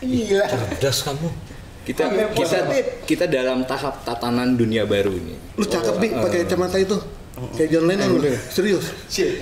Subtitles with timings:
[0.00, 0.46] Gila.
[0.80, 1.51] Das kamu.
[1.82, 2.84] Kita Ambil kita positif.
[3.02, 5.34] kita dalam tahap tatanan dunia baru ini.
[5.54, 6.94] Lu cakep nih pakai kacamata itu.
[7.58, 8.30] Kayak John Lennon lu.
[8.46, 8.86] Serius.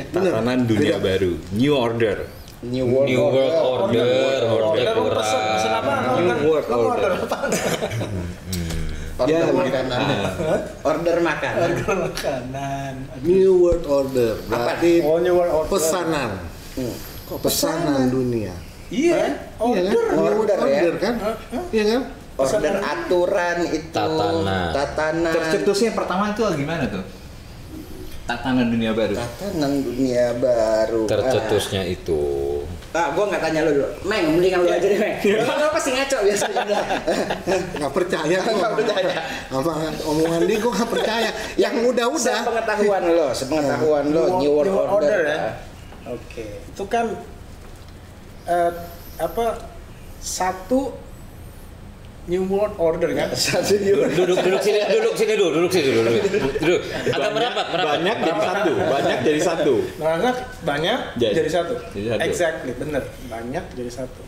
[0.09, 1.05] Tatanan dunia Beda.
[1.07, 2.17] baru, new order.
[2.61, 4.05] New World, New World Order,
[4.45, 5.81] order Order lu pesen, pesen apa?
[5.81, 6.05] kurang.
[6.05, 7.11] Lu New kan- World Order.
[9.21, 10.01] Order Ya, makanan.
[10.81, 11.61] Order makanan.
[11.77, 12.93] Order makanan.
[13.21, 14.33] New World Order.
[14.45, 15.71] Berarti Oh, New World Order.
[15.71, 16.31] pesanan.
[16.73, 16.95] Hmm.
[17.39, 18.53] Pesanan dunia.
[18.89, 18.89] Iya.
[18.91, 19.33] Iya kan?
[19.61, 19.93] Order.
[20.17, 20.65] World Order ya?
[20.65, 21.15] Order kan?
[21.71, 22.01] Iya kan?
[22.47, 23.93] Order aturan itu.
[23.93, 24.71] Tatanan.
[24.73, 25.33] Tatanan.
[25.35, 27.05] Tercetusnya pertama itu gimana tuh?
[28.25, 29.15] Tatanan dunia baru.
[29.19, 31.03] Tatanan dunia baru.
[31.11, 32.23] Tercetusnya itu.
[32.91, 33.87] Ah, gua nggak tanya lu dulu.
[34.03, 35.15] Meng, mendingan lu aja deh, Meng.
[35.39, 36.63] Lu kan pasti ngaco biasanya.
[37.79, 38.39] Nggak percaya.
[38.47, 39.15] gua Nggak percaya.
[39.47, 39.73] Sama
[40.11, 41.31] omongan dia gue nggak percaya.
[41.55, 42.39] Yang udah-udah.
[42.43, 45.21] Sepengetahuan lo, sepengetahuan lo, New World Order.
[45.23, 45.39] ya.
[46.11, 46.67] Oke.
[46.67, 47.15] Itu kan
[48.51, 48.73] eh,
[49.23, 49.47] apa
[50.19, 50.91] satu
[52.31, 53.29] New World Order kan?
[53.51, 56.23] Satu New World Duduk duduk sini duduk sini dulu duduk sini dulu duduk.
[56.63, 56.81] duduk.
[57.11, 57.95] Agak merapat merapat.
[57.99, 58.55] Banyak jadi merapat.
[58.55, 59.75] satu, banyak jadi satu.
[59.99, 61.75] Banyak banyak Jadi- jadi, satu.
[61.91, 62.21] jadi satu.
[62.23, 63.03] Exactly, bener.
[63.27, 64.23] Banyak jadi satu.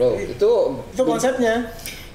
[0.00, 0.50] Loh, itu
[0.90, 1.70] Itu konsepnya.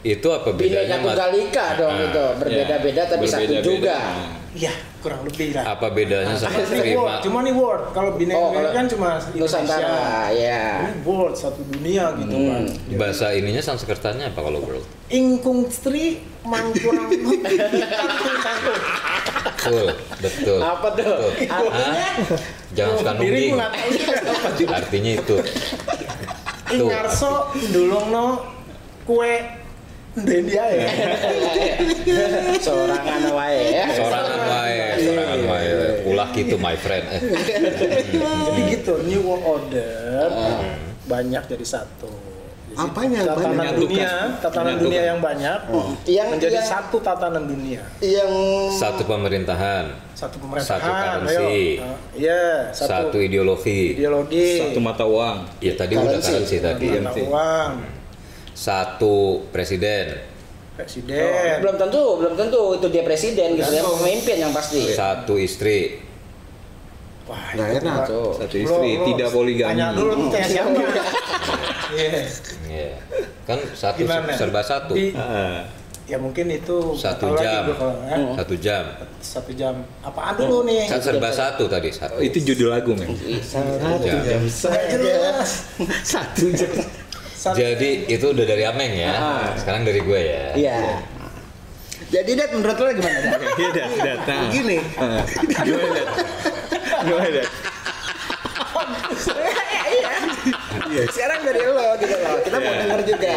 [0.06, 1.10] Itu apa bedanya Bineka Mas?
[1.10, 3.10] Tunggal Ika dong Ah, itu, berbeda-beda ya.
[3.10, 3.66] tapi satu Berbeda-beda.
[3.66, 3.98] juga.
[4.56, 4.72] Iya,
[5.02, 5.64] kurang lebih lah.
[5.68, 7.02] Apa bedanya sama Cuma nih terima?
[7.02, 7.84] word, cuma nih word.
[7.92, 10.30] Kalau bineka Oh, kalau kan cuma Nusantara, Indonesia.
[10.32, 10.66] ya.
[10.80, 12.48] Ini world satu dunia gitu Hmm.
[12.48, 12.64] kan.
[12.96, 14.86] Bahasa ininya Sanskertanya apa kalau world?
[15.08, 17.10] Ingkung Stri mangkurang
[19.58, 19.86] Betul,
[20.22, 20.60] betul.
[20.62, 21.34] Apa tuh?
[21.34, 21.50] Betul.
[21.50, 22.06] Artinya?
[22.06, 22.38] Hah?
[22.72, 23.12] Jangan suka
[24.54, 24.72] juga.
[24.72, 25.36] Artinya itu.
[26.68, 27.34] Ingarso
[27.66, 28.26] dulungno
[29.04, 29.65] kue
[30.16, 30.66] Dendi ya.
[32.62, 33.86] Sorangan wae ya.
[33.92, 35.70] Sorangan wae, sorangan wae.
[36.06, 37.04] Ulah gitu my friend.
[37.10, 37.22] Eh.
[38.16, 40.30] Jadi gitu, New World Order
[41.06, 42.08] banyak jadi satu.
[42.76, 43.76] Apanya yang tatanan banyak?
[43.78, 45.60] dunia, tatanan dunia yang banyak
[46.04, 47.80] Yang menjadi yang- satu tatanan dunia.
[48.02, 48.32] Yang
[48.76, 50.92] Satu pemerintahan, Satu pemerintahan, Satu
[51.24, 51.40] currency.
[51.40, 51.88] ayo.
[51.88, 53.96] Uh, Iya, satu, satu, ideologi.
[53.96, 55.48] ideologi, Satu mata uang.
[55.60, 56.28] Ya tadi udah Currency.
[56.28, 56.88] currency tadi.
[57.00, 57.24] mata Iya.
[57.24, 57.72] uang,
[58.56, 60.16] Satu presiden,
[60.74, 64.90] presiden, belum tentu, belum tentu itu dia presiden gitu ya, pemimpin yang pasti.
[64.90, 66.00] satu istri.
[67.26, 68.06] Wah, itu enak.
[68.06, 68.32] Tuh.
[68.38, 69.72] Satu istri, lo tidak poligami.
[69.76, 70.70] Tanya dulu kayak siapa?
[71.92, 72.22] Iya.
[72.66, 72.92] Iya.
[73.44, 74.32] Kan satu Gimana?
[74.32, 74.94] serba satu.
[74.94, 75.66] Di- Ah,
[76.06, 77.62] ya mungkin itu Satu lagi jam.
[77.66, 78.84] gua kalau, eh, Satu jam.
[79.20, 79.76] satu jam.
[80.00, 80.86] Apaan dulu nih?
[80.86, 82.22] Kan serba satu tadi satu.
[82.22, 83.10] itu judul lagu, men.
[83.42, 84.22] Satu jam.
[84.22, 85.52] jam Nggak jelas.
[86.06, 86.72] Satu jam.
[87.46, 89.14] Satu- Jadi itu udah dari Ameng ya.
[89.14, 89.46] Ah.
[89.54, 90.46] Sekarang dari gue ya.
[90.58, 90.78] Iya.
[92.10, 93.18] Jadi Dad menurut lo gimana?
[93.22, 93.42] Dad?
[93.54, 94.44] Iya, dah, datang.
[94.50, 94.78] Gini.
[94.98, 95.22] Ah.
[95.62, 96.10] Gimana, Dat?
[97.06, 97.48] Gimana, Dat?
[100.96, 101.12] Iya.
[101.12, 102.36] Sekarang dari lo gitu loh.
[102.40, 103.36] Kita mau denger juga.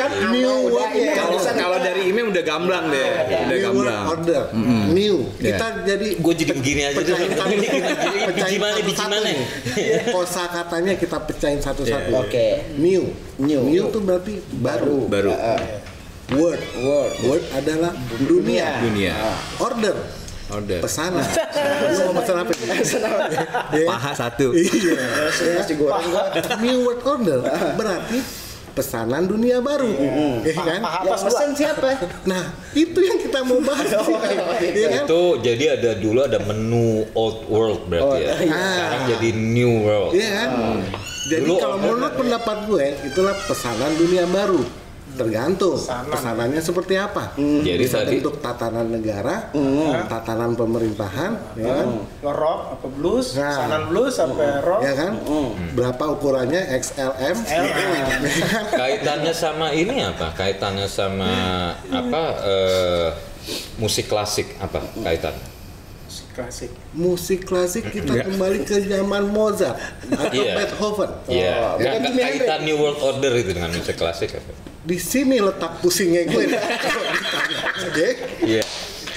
[0.00, 1.52] Kan New Amang udah World ini Order.
[1.52, 4.02] Kalau dari Imam udah gamblang deh, udah New gamblang.
[4.08, 4.42] Order.
[4.90, 5.16] New.
[5.36, 5.44] Iya.
[5.52, 7.02] Kita jadi Gue jadi begini aja tuh.
[7.04, 7.52] pecahin satu.
[7.52, 9.30] Biji Pecahin mana, biji mana?
[10.08, 12.08] Kosa katanya kita pecahin satu-satu.
[12.08, 12.20] Iya.
[12.24, 12.46] Oke.
[12.80, 13.12] New.
[13.36, 13.60] New.
[13.68, 15.06] New itu berarti baru.
[15.12, 15.30] Baru.
[16.40, 16.60] Word.
[16.80, 17.12] Word.
[17.28, 17.92] Word adalah
[18.24, 18.80] dunia.
[18.80, 19.12] Dunia.
[19.60, 20.23] Order.
[20.52, 20.80] Order.
[20.84, 21.24] Pesanan.
[21.24, 22.52] Lu mau pesan apa?
[23.72, 23.86] Ya.
[23.88, 24.52] Paha satu.
[24.52, 24.92] Iya.
[25.56, 26.28] Nasi goreng gua.
[26.60, 27.38] New World Order
[27.74, 28.18] berarti
[28.74, 29.88] pesanan dunia baru.
[30.44, 30.80] Ya kan?
[30.82, 31.88] Paha Yang pesen siapa?
[32.26, 32.44] Nah,
[32.74, 33.88] itu yang kita mau bahas.
[34.64, 35.04] Iya kan?
[35.06, 38.32] Itu jadi ada dulu ada menu old world berarti ya.
[38.34, 38.50] Oh, iya.
[38.50, 40.10] Sekarang jadi new world.
[40.12, 40.48] Iya kan?
[41.24, 44.83] Jadi Dulu kalau menurut pendapat gue itulah pesanan dunia baru.
[45.14, 46.10] Tergantung Pesanan.
[46.10, 47.38] pesanannya seperti apa.
[47.38, 49.46] Jadi Bisa tadi- bentuk tatanan negara,
[50.04, 51.86] tatanan pemerintahan, ya kan?
[52.18, 53.54] ngerok apa blues, Nah.
[53.56, 54.80] sanan blues sampai rock.
[54.80, 55.12] Ya kan?
[55.72, 57.36] Berapa ukurannya XLM?
[57.38, 57.66] L.
[58.74, 60.32] kaitannya sama ini apa?
[60.32, 61.30] Kaitannya sama
[61.84, 62.22] apa?
[62.42, 63.08] eh,
[63.76, 65.34] musik klasik apa kaitan?
[66.32, 66.70] Klasik.
[66.92, 69.78] Musik klasik kita kembali ke zaman Mozart
[70.08, 70.54] atau Iya.
[70.56, 71.10] Beethoven.
[71.28, 74.73] Iya, Oh, nggak- nggak Jimi kaitan New World Order itu dengan musik klasik apa?
[74.84, 76.44] Di sini letak pusingnya gue.
[77.88, 78.08] Oke?
[78.44, 78.62] Iya.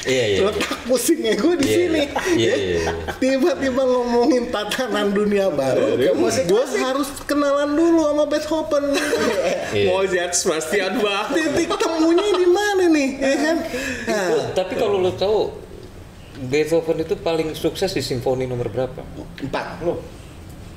[0.07, 0.39] Iya, iya.
[0.47, 1.99] letak pusingnya gue di Iya, sini.
[1.99, 2.55] iya, Ya.
[2.55, 2.91] iya, iya.
[3.19, 8.83] Tiba-tiba ngomongin tatanan dunia baru, gue harus kenalan dulu sama Beethoven.
[9.67, 9.91] Iya.
[9.91, 11.35] Mozart, Sebastian Bach.
[11.35, 13.57] Titik temunya di mana nih, ya kan?
[14.07, 15.51] Nah, Itu, tapi kalau lo tahu
[16.47, 19.03] Beethoven itu paling sukses di simfoni nomor berapa?
[19.43, 19.83] Empat.
[19.83, 19.99] Loh,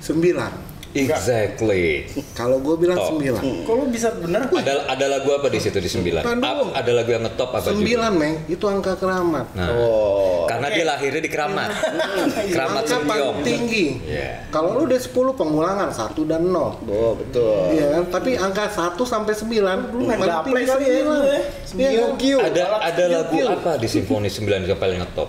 [0.03, 0.70] sembilan.
[0.93, 2.11] Exactly.
[2.33, 3.43] Kalau gue bilang sembilan.
[3.63, 4.51] kok lu bisa bener?
[4.51, 6.23] Ada ada lagu apa di situ di sembilan?
[6.73, 7.79] Ada lagu yang ngetop apa juga?
[7.79, 9.47] Sembilan, Meng, itu angka keramat.
[9.55, 10.45] Nah, Oh.
[10.45, 11.71] karena dia lahirnya di Keramat.
[12.49, 13.87] Keramat angka paling tinggi.
[14.03, 14.51] Iya.
[14.51, 16.75] Kalau lu udah 10 pengulangan 1 dan 0.
[16.85, 17.71] Oh, betul.
[17.71, 18.03] Iya kan?
[18.11, 21.23] Tapi angka 1 sampai 9 Lu gaple tinggi kali ya, sembilan.
[21.23, 21.41] ya.
[21.71, 22.11] Iya kan?
[22.51, 25.29] Ada ada lagu apa di simfoni 9 yang paling ngetop?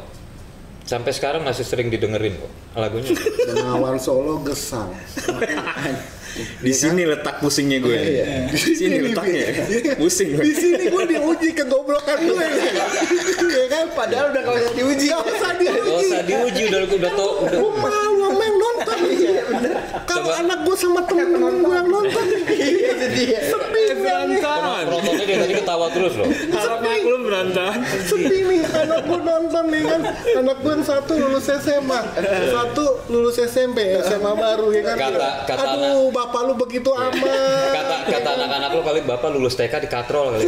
[0.92, 3.16] Sampai sekarang masih sering didengerin kok lagunya.
[3.48, 4.92] Bengawan Solo gesang.
[6.64, 7.96] Di sini letak pusingnya gue.
[8.52, 9.96] Di sini letaknya.
[9.96, 10.36] Pusing.
[10.36, 12.46] Di sini gue diuji kegoblokan gue.
[13.40, 13.86] Iya kan?
[13.96, 15.08] Padahal udah kalau usah diuji.
[15.16, 16.08] Gak usah diuji.
[16.12, 17.60] usah diuji udah udah tau udah.
[17.60, 18.98] Gue malu sama yang nonton.
[20.12, 20.40] Kalau Coba.
[20.44, 22.26] anak gue sama temen-temen gue yang nonton.
[22.62, 23.40] Itu dia.
[23.42, 23.90] Sedih
[24.22, 24.40] nih.
[24.81, 26.28] Penontonnya dari tadi ketawa terus loh.
[26.52, 27.80] Harap maklum berantakan.
[28.04, 30.02] Sedih nih anak gue nonton nih kan.
[30.38, 32.00] Anak gue yang satu lulus SMA.
[32.48, 33.78] Satu lulus SMP.
[34.02, 34.98] SMA baru ya kan.
[34.98, 37.72] Kata- kata Aduh bapak lu begitu amat.
[37.72, 40.46] Kata kata anak-anak lu kali bapak lulus TK di katrol kali.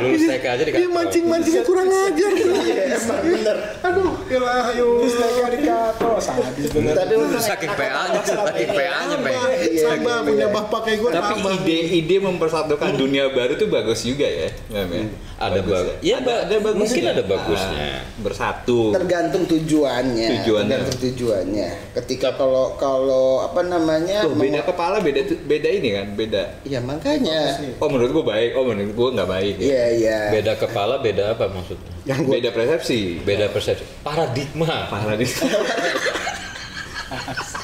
[0.00, 0.92] Lulus TK aja di Dia katrol.
[0.94, 2.32] mancing-mancingnya kurang ajar.
[2.34, 3.56] Emang bener.
[3.82, 4.88] Aduh, gila ayo.
[5.04, 6.94] Kayak di kato, sadis bener.
[6.94, 9.40] Tadi lu Saking PA-nya, saking PA-nya, Meng.
[9.76, 14.48] Sabar punya bapak kayak gue Tapi ide-ide mempersatukan dunia baru tuh bagus juga ya.
[14.70, 15.02] Mem, ya?
[15.34, 15.90] Ada Bagus bagus.
[15.90, 16.06] ya?
[16.06, 16.78] Ya, ada, ada bagusnya.
[16.78, 17.86] mungkin ada bagusnya.
[17.90, 18.80] Ah, bersatu.
[18.94, 20.28] tergantung tujuannya.
[20.40, 20.76] Tujuannya.
[20.78, 21.68] Tergantung tujuannya.
[21.98, 24.22] Ketika kalau kalau apa namanya?
[24.22, 26.42] Tuh, beda kepala beda beda ini kan, beda.
[26.62, 27.58] Ya makanya.
[27.82, 29.54] Oh menurut gua baik, oh menurut gua nggak baik.
[29.58, 29.66] Ya.
[29.66, 30.18] Iya iya.
[30.30, 31.90] Beda kepala, beda apa maksudnya?
[32.04, 33.00] Yang gue Beda persepsi.
[33.24, 33.84] Beda persepsi.
[34.04, 34.92] Paradigma.
[34.92, 35.24] Parah di.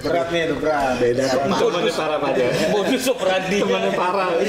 [0.00, 0.96] Berat nih, itu berat.
[0.96, 1.24] beda.
[1.44, 2.44] Temannya parah pada.
[2.72, 3.56] Modus operandi.
[3.60, 4.28] Temannya parah.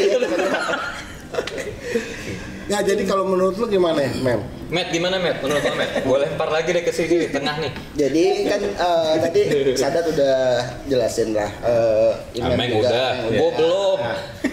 [2.65, 4.41] Ya jadi kalau menurut lu gimana ya, Mem?
[4.65, 5.37] Matt gimana Matt?
[5.39, 5.91] Menurut lo Matt?
[6.01, 7.69] Gue lempar lagi deh ke sini di tengah nih.
[7.93, 9.41] Jadi kan eh, tadi
[9.77, 10.37] Sadat udah
[10.85, 11.45] jelasin lah.
[11.61, 12.89] eh ini Ameng juga.
[12.89, 13.97] udah, Ameng gue belum.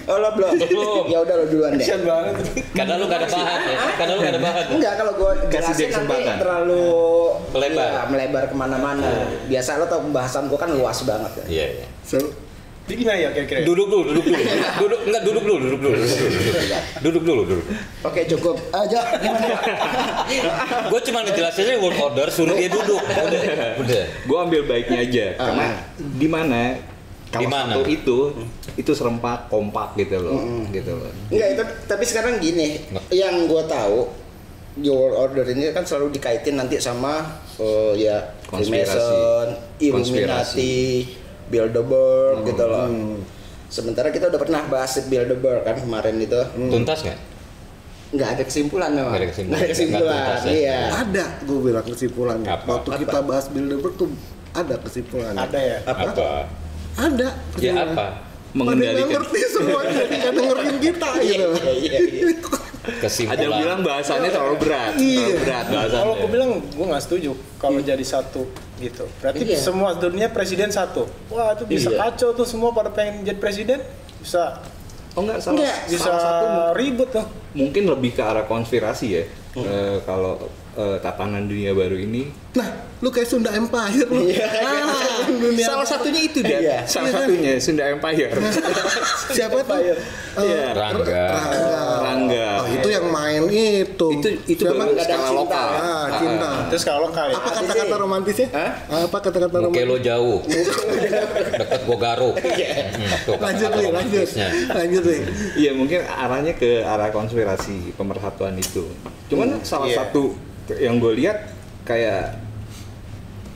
[0.03, 0.53] Oh lo belum?
[0.61, 1.05] Belum.
[1.09, 1.81] ya udah lo duluan deh.
[1.81, 2.35] Kasian banget.
[2.75, 3.77] Karena lu gak ada bahan ya.
[3.97, 4.65] Karena lu gak ada bahan.
[4.77, 6.37] Enggak kalau gue Kasih dia jelasin nanti kesempatan.
[6.37, 6.85] terlalu
[7.51, 7.89] Melebar.
[7.89, 9.09] iya, melebar ke mana-mana.
[9.49, 11.47] Biasa lo tau pembahasan gue kan luas banget kan.
[11.49, 11.87] Iya, iya.
[12.05, 12.21] So,
[12.83, 13.59] Jadi gimana ya kira-kira?
[13.63, 14.43] Duduk dulu, duduk dulu.
[14.83, 15.97] Duduk, enggak duduk dulu, duduk dulu.
[16.03, 16.41] Duduk dulu,
[17.01, 17.43] duduk dulu.
[17.47, 17.65] Duduk.
[18.03, 18.57] Oke cukup.
[18.83, 19.47] Aja gimana?
[20.91, 22.99] Gue cuma ngejelasinnya world order, suruh dia duduk.
[22.99, 24.05] Udah, udah.
[24.27, 25.27] Gua ambil baiknya aja.
[25.39, 26.61] Karena di mana
[27.31, 27.73] kalau Di mana?
[27.79, 28.19] satu itu
[28.77, 30.37] itu serempak kompak gitu loh,
[30.69, 31.09] gitu loh.
[31.33, 33.05] Enggak itu tapi sekarang gini, Nggak.
[33.09, 34.11] yang gue tahu
[34.77, 38.85] New World Order ini kan selalu dikaitin nanti sama eh, ya Konspirasi.
[38.85, 39.47] Freemason,
[39.81, 40.83] Illuminati,
[41.49, 42.87] Bilderberg gitu loh.
[43.67, 46.41] Sementara kita udah pernah bahas Bilderberg kan kemarin itu.
[46.69, 47.19] Tuntas nggak?
[48.13, 49.09] Nggak ada kesimpulan memang.
[49.09, 49.49] Nggak ada kesimpulan.
[49.49, 50.53] Nggak ada kesimpulan, Nggak tuntas ya.
[50.53, 50.79] iya.
[50.93, 52.49] ada gue bilang kesimpulannya.
[52.53, 52.67] Apa?
[52.69, 54.09] Waktu kita bahas Bilderberg tuh
[54.53, 55.41] ada kesimpulannya.
[55.41, 55.79] Ada ya?
[55.83, 56.03] Apa?
[56.05, 56.29] Ada.
[57.25, 57.85] Ya kesimpulannya.
[57.91, 58.07] apa?
[58.53, 59.09] Pada Mengendalikan.
[59.17, 61.49] ngerti semuanya, nggak dengerin kita gitu.
[61.57, 62.29] Iya, iya, iya.
[62.83, 63.39] Kesimpulan.
[63.39, 65.23] Ada yang bilang bahasannya terlalu berat, Iya.
[65.23, 66.01] terlalu berat bahasannya.
[66.03, 68.43] Kalau aku bilang gue nggak setuju kalau jadi satu
[68.77, 69.05] gitu.
[69.19, 69.59] Berarti Iya.
[69.59, 71.07] semua dunia presiden satu.
[71.29, 71.99] Wah itu bisa Iya.
[72.01, 73.79] kacau tuh semua pada pengen jadi presiden.
[74.19, 74.59] Bisa
[75.13, 77.27] Oh enggak, salah, Enggak, bisa salah satu ribut tuh.
[77.53, 79.25] mungkin lebih ke arah konspirasi ya.
[79.55, 80.41] Eh, kalau
[80.73, 82.69] eh, tatanan dunia baru ini Nah,
[83.01, 84.29] lu kayak Sunda Empire lu.
[84.29, 84.45] Iya.
[84.61, 86.59] Ah, dunia salah satunya itu Iya.
[86.61, 86.79] dia.
[86.85, 87.17] Salah Iya.
[87.25, 88.29] satunya Sunda Empire.
[89.37, 89.81] siapa tuh?
[89.81, 89.97] Eh,
[90.37, 90.77] Iya.
[90.77, 91.25] Rangga.
[91.33, 91.73] Rangga.
[92.05, 92.49] Rangga.
[92.61, 94.07] Oh, itu yang main itu.
[94.21, 95.41] itu itu baru Kadang skala cinta.
[95.41, 95.69] lokal.
[95.73, 96.51] Ah, cinta.
[96.69, 97.37] Terus kalau lokal ya.
[97.41, 98.49] Apa kata-kata romantisnya?
[98.53, 98.71] Hah?
[99.09, 99.89] Apa kata-kata romantis?
[99.89, 100.39] lo jauh.
[101.61, 102.35] Deket gua garuk.
[102.37, 104.29] Hmm, tuh Lanjut nih, lanjut.
[104.69, 105.21] Lanjut nih.
[105.57, 108.85] Iya mungkin arahnya ke arah konspirasi pemersatuan itu.
[109.33, 110.05] Cuman salah iya.
[110.05, 110.37] satu
[110.77, 112.39] yang gue lihat kayak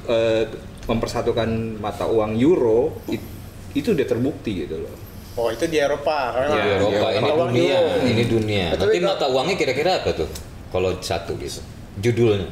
[0.07, 0.45] eh,
[0.85, 3.35] mempersatukan mata uang euro it-
[3.75, 4.95] itu udah terbukti gitu loh.
[5.37, 6.33] Oh itu di Eropa.
[6.33, 7.97] Karena Di Eropa mata ini uang dunia, euro.
[8.07, 8.67] ini dunia.
[8.73, 10.29] Tapi Nanti mata uangnya kira-kira apa tuh?
[10.67, 11.61] Kalau satu gitu.
[11.99, 12.49] Judulnya.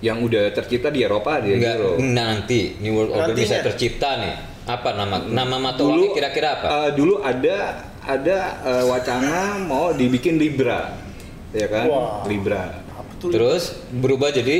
[0.00, 1.90] Yang udah tercipta di Eropa di Enggak, Euro.
[1.98, 4.34] nanti New World Order bisa tercipta nih.
[4.66, 6.66] Apa nama nama mata Dulu uangnya kira-kira apa?
[6.68, 7.56] eh, dulu ada
[8.00, 10.92] ada eh, wacana mau dibikin Libra,
[11.50, 11.84] ya kan?
[11.86, 12.24] Wah.
[12.24, 12.64] Libra.
[13.20, 13.28] Tuh?
[13.28, 13.62] Terus
[13.92, 14.56] berubah jadi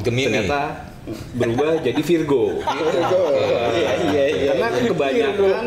[0.00, 0.46] Gemini.
[0.46, 0.94] Ternyata
[1.32, 2.58] berubah jadi Virgo.
[2.58, 4.50] Iya iya iya.
[4.52, 5.64] Karena kebanyakan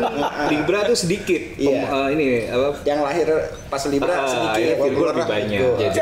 [0.48, 1.40] Libra tuh sedikit.
[1.54, 1.80] Pem- Iya.
[1.86, 2.68] eh, ini apa?
[2.82, 3.28] Yang lahir
[3.66, 4.60] pas Libra Ah, sedikit.
[4.62, 5.30] ya, Virgo lebih Virgo.
[5.30, 5.60] banyak.
[5.78, 5.98] Jadi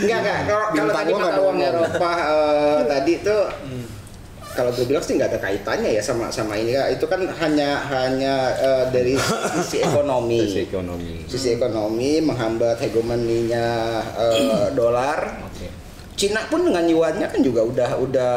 [0.00, 0.38] Enggak enggak.
[0.42, 1.56] Kalau kalau tadi mata uang.
[1.60, 3.42] Eropa eh, tadi tuh
[4.50, 6.88] kalau gue bilang sih nggak ada kaitannya ya sama sama ini ya.
[6.88, 9.14] Itu kan hanya hanya eh, dari
[9.54, 10.42] sisi ekonomi.
[10.42, 11.12] Sisi ekonomi.
[11.24, 13.66] Sisi ekonomi menghambat hegemoninya
[14.16, 15.48] eh, dolar.
[16.12, 18.34] Cina pun dengan yuannya kan juga udah udah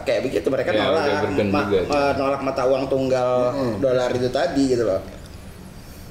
[0.00, 1.04] kayak begitu mereka Ya, nolak
[1.44, 5.02] ma- juga eh, nolak mata uang tunggal dolar itu tadi gitu loh.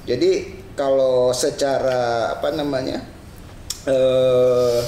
[0.06, 0.30] Jadi
[0.72, 3.02] kalau secara apa namanya
[3.84, 4.78] eh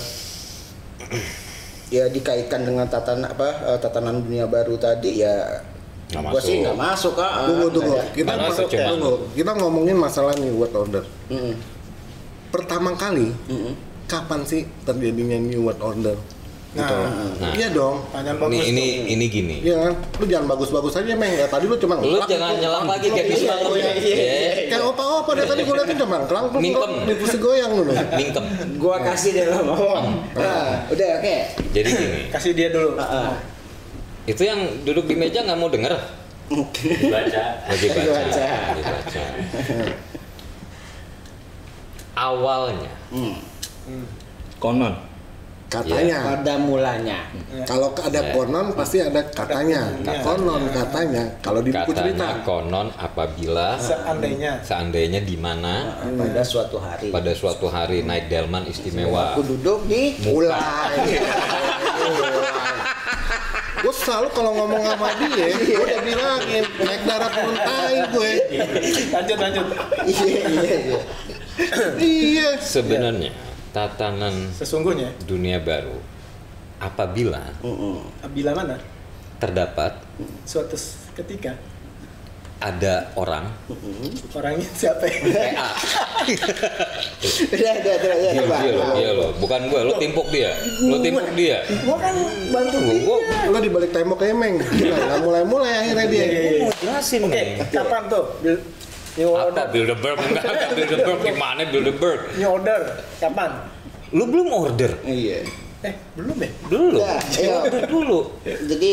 [1.95, 5.63] ya dikaitkan dengan tatanan apa eh, tatanan dunia baru tadi ya
[6.05, 6.63] Nggak gua sih masuk.
[6.63, 7.33] nggak masuk ah.
[7.49, 7.93] Tunggu tunggu.
[7.97, 8.13] Ada.
[8.13, 8.87] Kita masuk, cuma.
[8.93, 9.13] tunggu.
[9.35, 11.05] Kita ngomongin masalah New World Order.
[11.33, 11.55] Mm-mm.
[12.53, 13.75] Pertama kali Mm-mm.
[14.07, 16.17] kapan sih terjadinya New World Order?
[16.75, 16.97] Gitu.
[17.39, 17.53] Nah.
[17.55, 18.03] Iya dong.
[18.05, 19.09] Pertanyaan ini bagus ini tuh.
[19.09, 19.55] ini gini.
[19.63, 19.95] Iya?
[19.95, 21.33] Lu jangan bagus-bagus aja, Meng.
[21.33, 22.61] Ya, tadi lu cuma Lu ngelak, jangan itu.
[22.61, 23.73] nyelang lagi kayak bis malam.
[23.73, 24.53] iya, iya, Ya.
[24.67, 26.91] Kayak opa-opa dari tadi gue liatin cuma kelang Mingkem.
[27.07, 27.83] di kursi goyang lu.
[27.89, 28.45] Mingkem.
[28.75, 30.05] Gua kasih deh lo ngomong.
[30.35, 31.35] Nah, udah oke.
[31.71, 32.97] Jadi gini, Kasih dia dulu.
[32.97, 33.29] Heeh.
[34.25, 35.93] itu yang duduk di meja nggak mau denger.
[36.51, 37.43] Baca.
[37.65, 38.11] Lagi baca.
[38.11, 38.43] Baca.
[38.43, 39.21] Lagi baca.
[42.17, 43.37] Awalnya Hmm.
[44.57, 44.95] Konon.
[45.75, 46.19] Katanya.
[46.25, 47.19] Pada mulanya.
[47.65, 48.31] Kalau ada Ya.
[48.31, 49.91] konon pasti ada katanya.
[50.23, 51.25] Konon katanya.
[51.41, 52.25] Kalau di buku cerita.
[52.25, 54.53] katanya konon apabila Seandainya.
[54.61, 57.11] seandainya di mana Pada suatu hari.
[57.11, 60.95] pada suatu hari naik delman istimewa Aku duduk di mulai.
[63.77, 68.33] Gue selalu kalau ngomong sama dia, gue udah bilangin naik darat turun tai gue.
[69.13, 69.67] Lanjut lanjut.
[70.09, 71.01] Iya iya iya.
[72.01, 72.49] Iya.
[72.59, 73.29] sebenarnya
[73.75, 75.11] tatanan Sesungguhnya.
[75.21, 75.99] dunia baru
[76.79, 77.43] apabila
[78.31, 78.79] Bila mana?
[79.37, 79.99] terdapat
[80.45, 80.79] Suatu
[81.13, 81.59] ketika
[82.57, 83.51] ada orang
[84.33, 85.19] orangnya siapa ya?
[85.53, 85.69] PA
[87.45, 91.29] Udah udah udah dia, dia loh, dia loh, bukan gue, lo timpuk dia, lo timpuk
[91.35, 91.61] dia.
[91.83, 92.15] Gua kan
[92.49, 94.57] bantu gua- Lo di balik tembok kayak Meng.
[94.61, 96.25] Gila, nggak mulai-mulai akhirnya dia.
[96.61, 97.47] Mau jelasin Oke, nih.
[97.69, 98.25] kapan tuh?
[99.15, 99.67] New Apa order.
[99.71, 102.21] Bilderberg enggak enggak Bilderberg gimana Bilderberg?
[102.35, 102.81] New order.
[103.23, 103.51] Kapan?
[104.15, 105.47] Lu belum order Iya.
[105.85, 106.51] Eh, belum ya?
[106.67, 106.99] dulu.
[106.99, 107.55] Ya, iya.
[107.61, 108.19] order dulu.
[108.43, 108.93] Jadi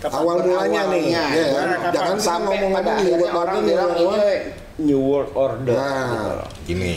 [0.00, 0.16] Kapan?
[0.16, 1.24] Awal mulanya nih, ya?
[1.28, 1.92] Nah, kapan?
[1.92, 4.32] Jangan sampai ngomong pada akhirnya World orang bilang New World ini
[4.80, 5.74] New World Order.
[5.76, 6.40] Nah.
[6.64, 6.92] Gini.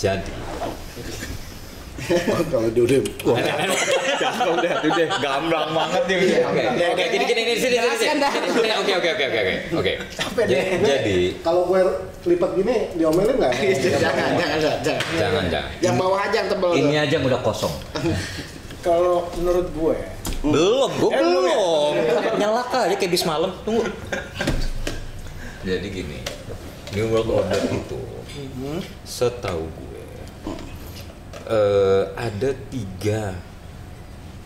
[0.00, 0.32] Jadi.
[2.52, 3.38] Kalau dia udah, wah,
[4.16, 6.18] Cakep udah, udah gamblang banget nih.
[6.42, 8.08] oke, oke, gini gini gini sini sini
[8.76, 9.54] Oke oke oke oke oke.
[9.76, 9.92] Oke.
[10.44, 11.80] Ja- Jadi, kalau gue
[12.26, 13.52] lipat gini diomelin nggak?
[13.82, 15.02] jangan, jangan, jangan, jangan.
[15.16, 15.70] jangan jangan.
[15.80, 16.70] Yang bawah aja yang tebel.
[16.72, 17.74] Ini aja udah kosong.
[18.86, 19.96] Kalau menurut gue,
[20.40, 21.56] Belum, gue Eh, belum ya?
[22.38, 23.52] Nyalak aja kayak bis malam.
[23.60, 23.84] Tunggu.
[25.60, 26.18] Jadi gini,
[26.90, 28.00] New World Order itu,
[29.04, 29.89] setahu gue,
[31.50, 33.34] eh, ada tiga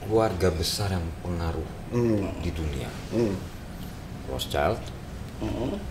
[0.01, 1.69] keluarga besar yang pengaruh
[2.41, 2.89] di dunia.
[4.25, 4.81] Rothschild,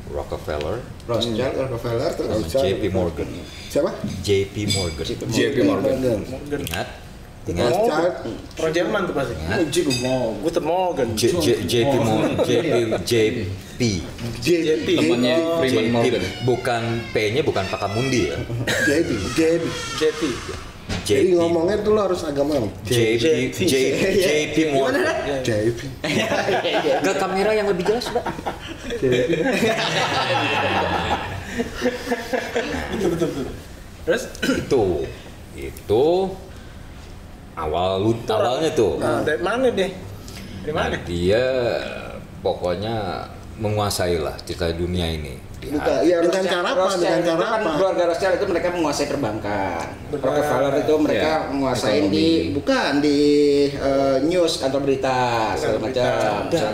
[0.10, 3.29] Rockefeller, Rothschild, Rockefeller, terus JP Morgan.
[3.70, 3.91] Siapa?
[4.22, 5.05] JP Morgan.
[5.05, 5.98] JP Morgan.
[6.60, 6.88] Ingat?
[7.43, 7.70] Ingat?
[7.70, 8.13] Rothschild.
[8.55, 9.34] Pro Jerman tuh pasti.
[9.36, 9.58] Ingat?
[10.41, 11.08] Guten Morgen.
[11.13, 12.32] J- J- JP Morgan.
[12.41, 12.67] JP
[13.03, 13.79] JP.
[14.39, 14.88] JP.
[14.96, 16.24] Temannya Freeman Morgan.
[16.43, 18.38] Bukan P-nya bukan Pakamundi ya.
[18.84, 19.10] JP.
[19.32, 19.63] JP.
[19.98, 20.22] JP.
[21.04, 22.72] Jadi JP ngomongnya tuh lo harus agak malam.
[22.84, 25.04] JP J- JP Morgan.
[25.42, 25.80] JP.
[27.00, 28.24] Ke kamera yang lebih jelas, Pak.
[32.94, 33.46] Betul betul betul.
[34.04, 34.24] Terus
[34.58, 34.84] Itu
[35.54, 36.06] itu
[37.54, 38.98] awal lu awalnya tuh.
[38.98, 39.92] nah, dari mana deh?
[40.66, 40.90] Dari mana?
[40.90, 41.44] Nah, dia
[42.42, 42.96] pokoknya
[43.56, 45.38] menguasai lah cerita dunia ini.
[45.63, 46.79] Bukan, iya, Dengan cara apa?
[46.84, 47.72] Rothschild Dengan cara kan apa?
[47.75, 49.86] Keluarga Rothschild itu mereka menguasai perbankan.
[50.10, 50.24] Benar.
[50.24, 53.20] Rockefeller itu mereka Ya, menguasai di bukan di
[53.70, 55.17] eh, news kantor berita
[55.55, 56.12] segala macam,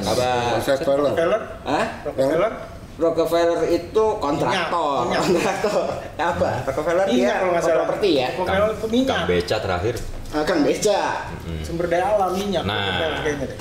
[0.02, 0.52] kabar.
[0.58, 1.42] Rockefeller.
[1.64, 1.86] Hah?
[2.04, 2.54] Rockefeller?
[3.00, 5.22] Rockefeller itu kontraktor, Minyak, minyak.
[5.24, 5.84] kontraktor.
[6.36, 6.50] Apa?
[6.68, 7.78] Rockefeller dia kalau nggak salah.
[7.88, 8.28] properti ya.
[8.36, 9.16] Rockefeller itu minyak.
[9.16, 9.96] Kang Beca terakhir.
[10.30, 11.02] Ah, Kang Beca.
[11.64, 12.64] Sumber daya alam minyak.
[12.68, 13.24] Nah.
[13.24, 13.60] kayaknya deh.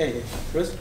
[0.00, 0.20] Eh,
[0.52, 0.76] terus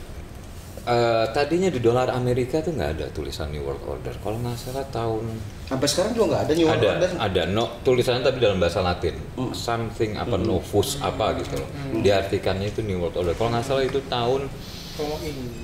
[0.81, 4.17] Eh, tadinya di dolar Amerika tuh nggak ada tulisan New World Order.
[4.17, 5.29] Kalau nggak salah tahun
[5.69, 7.09] Sampai sekarang juga nggak ada New World ada Order.
[7.21, 7.41] ada.
[7.45, 9.13] No tulisannya tapi dalam bahasa Latin.
[9.53, 11.69] Something apa novus apa gitu loh.
[12.01, 13.37] Diartikannya itu New World Order.
[13.37, 14.49] Kalau nggak salah itu tahun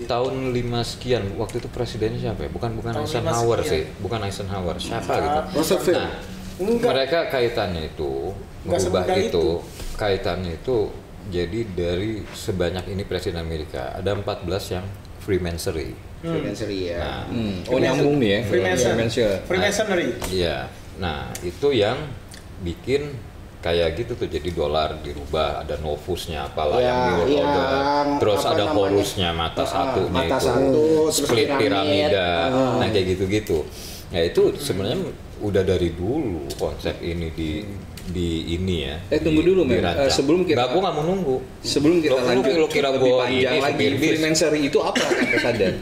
[0.05, 1.33] tahun lima sekian.
[1.33, 2.49] Waktu itu presidennya siapa ya?
[2.53, 3.83] Bukan bukan Tahun Eisenhower sih.
[3.97, 5.39] Bukan Eisenhower siapa gitu.
[5.57, 5.97] Roosevelt.
[5.97, 6.13] nah
[6.57, 6.89] Enggak.
[6.93, 8.33] mereka kaitannya itu
[8.65, 9.45] Enggak merubah semudah itu, itu.
[9.97, 10.77] kaitannya itu
[11.33, 13.97] jadi dari sebanyak ini presiden Amerika.
[13.97, 14.85] Ada 14 yang
[15.27, 16.97] Freemasonry Freemasonry ya.
[16.97, 17.67] nah Hmm.
[17.67, 18.39] Oh nyambung nih ya.
[18.47, 18.95] Freemason.
[18.95, 19.37] Freemason.
[19.43, 20.07] Freemasonry.
[20.31, 20.57] Iya.
[20.97, 21.99] Nah, itu yang
[22.57, 23.13] bikin
[23.59, 28.17] kayak gitu tuh jadi dolar dirubah ada novusnya apalah Ya, yang World yang Order.
[28.17, 28.73] Terus ada namanya?
[28.73, 30.45] horusnya mata Ah, satunya mata itu.
[30.47, 31.59] satu, split piramid.
[31.59, 32.27] piramida.
[32.47, 32.73] Ah.
[32.79, 33.59] Nah, kayak gitu-gitu.
[34.09, 34.97] Ya itu sebenarnya
[35.37, 37.61] udah dari dulu konsep ini di
[38.07, 38.95] di ini ya.
[39.09, 39.83] Eh, tunggu di- dulu, Men.
[39.83, 41.37] Eh, sebelum kita- Nggak, gua nggak mau nunggu.
[41.59, 43.85] Sebelum kita Lo- lo- lanjut lo kira lebih gua panjang ini lagi?
[43.99, 45.73] Freemasonry itu apa kata sadar?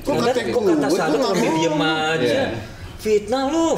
[0.00, 0.98] Kok kata Kok kata gue
[1.30, 2.14] lebih diem ngomong.
[2.14, 2.24] aja.
[2.24, 2.46] Iya.
[2.96, 3.68] Fitnah lu.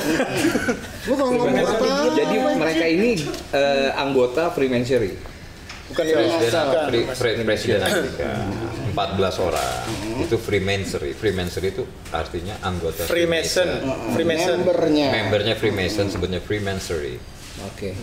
[1.06, 1.86] Lu ngomong apa?
[2.12, 3.10] Jadi mereka ini
[3.50, 5.12] eh, anggota Freemasonry.
[5.86, 6.02] Bukan
[7.14, 8.30] Pre- Presiden Amerika
[8.90, 9.74] 14 orang
[10.18, 13.70] itu Freemasonry Freemasonry itu artinya anggota Freemason.
[14.10, 14.66] Freemason.
[14.66, 15.08] Membernya.
[15.14, 17.22] membernya Freemason sebutnya Freemasonry
[17.64, 17.96] Oke.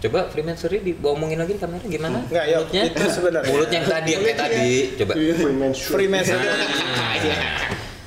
[0.00, 2.24] coba Freemasonry diomongin lagi di kamera gimana?
[2.24, 2.82] Enggak, ya, mulutnya?
[2.88, 3.52] Itu sebenarnya.
[3.52, 4.68] mulut yang tadi yang kayak tadi.
[4.96, 5.12] Coba.
[5.76, 6.46] Freemasonry.
[6.48, 7.14] Nah,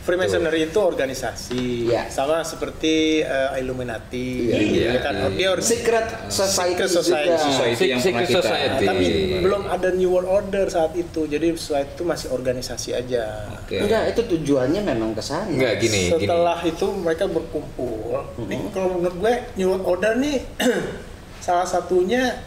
[0.03, 2.12] Freemasonry itu organisasi, Iya.
[2.12, 5.00] sama seperti eh, Illuminati, Iya.
[5.00, 5.15] kan?
[5.17, 7.31] Oh, dia orga- Secret Society Secret Society.
[7.31, 7.39] juga.
[7.39, 8.27] Society yang Secret.
[8.29, 8.83] Society.
[8.83, 9.05] tapi
[9.39, 13.48] belum ada New World Order saat itu, jadi saat itu masih organisasi aja.
[13.55, 13.79] Oke.
[13.79, 15.48] Enggak, itu tujuannya memang ke sana.
[15.48, 18.12] enggak gini gini Setelah itu mereka berkumpul.
[18.43, 20.43] Nih kalau menurut gue New World Order nih
[21.39, 22.43] salah satunya